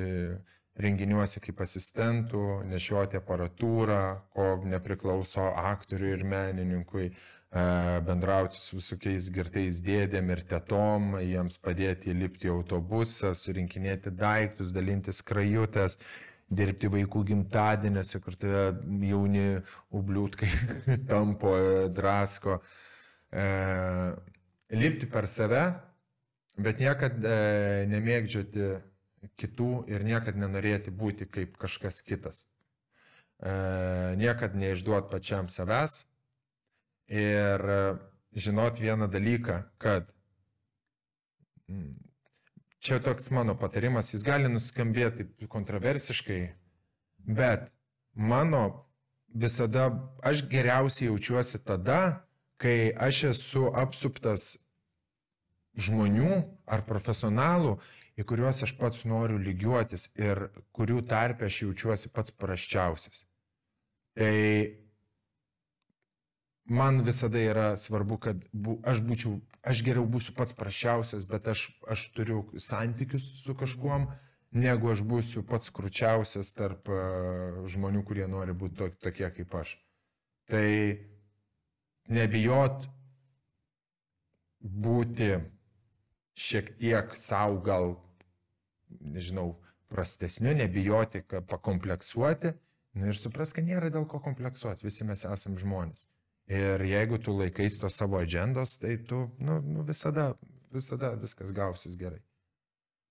[0.79, 4.03] renginiuose kaip asistentų, nešioti aparatūrą,
[4.35, 7.65] ko nepriklauso aktoriui ir menininkui, e,
[8.07, 15.21] bendrauti su visokiais girtais dėdėm ir tetom, jiems padėti lipti į autobusą, surinkinėti daiktus, dalintis
[15.27, 15.99] krajutės,
[16.49, 18.71] dirbti vaikų gimtadienėse, kur tai
[19.11, 19.49] jauni
[19.91, 20.53] ubliūtkai
[21.11, 21.57] tampo,
[21.91, 22.61] drasko.
[23.35, 23.49] E,
[24.79, 25.65] lipti per save,
[26.59, 27.35] bet niekad e,
[27.91, 28.71] nemėgdžioti
[29.41, 32.45] kitų ir niekad nenorėti būti kaip kažkas kitas.
[33.39, 33.51] E,
[34.19, 36.05] niekad neišduot pačiam savęs
[37.09, 37.81] ir e,
[38.35, 40.11] žinot vieną dalyką, kad
[41.69, 41.95] mm,
[42.79, 46.41] čia toks mano patarimas, jis gali nuskambėti kontroversiškai,
[47.27, 47.71] bet
[48.15, 48.65] mano
[49.29, 49.91] visada,
[50.23, 52.25] aš geriausiai jaučiuosi tada,
[52.59, 54.57] kai aš esu apsuptas
[55.79, 57.79] žmonių ar profesionalų,
[58.19, 63.25] į kuriuos aš pats noriu lygiuotis ir kurių tarpe aš jaučiuosi pats praščiausias.
[64.19, 64.35] Tai
[66.69, 71.69] man visada yra svarbu, kad bu, aš būčiau, aš geriau būsiu pats praščiausias, bet aš,
[71.87, 74.09] aš turiu santykius su kažkuom,
[74.51, 79.77] negu aš būsiu pats kručiausias tarp uh, žmonių, kurie nori būti to, tokie kaip aš.
[80.49, 80.67] Tai
[82.09, 82.89] nebijot
[84.59, 85.37] būti
[86.39, 87.97] šiek tiek savo gal,
[89.01, 89.57] nežinau,
[89.89, 92.55] prastesniu, nebijoti, pakompleksuoti.
[92.99, 96.07] Nu ir supras, kad nėra dėl ko kompleksuoti, visi mes esame žmonės.
[96.49, 100.31] Ir jeigu tu laikais to savo agendos, tai tu nu, nu visada,
[100.73, 102.23] visada viskas gausis gerai.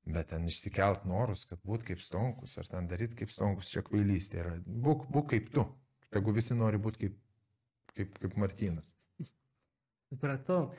[0.08, 4.42] Bet ten išsikelt norus, kad būt kaip stonkus, ar ten daryti kaip stonkus, čia kvailystė
[4.42, 4.56] yra.
[4.66, 5.68] Būk, būk kaip tu.
[6.16, 7.18] Jeigu visi nori būti kaip,
[7.94, 8.94] kaip, kaip Martynas.
[10.08, 10.72] Supratau.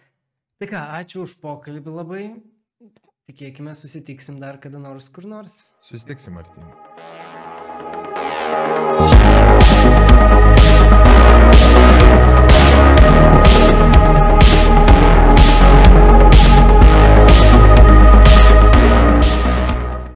[0.59, 2.22] Tai ką, ačiū už pokalbį labai.
[3.30, 5.61] Tikėkime, susitiksim dar kada nors kur nors.
[5.86, 6.74] Susitiksim, Martinai.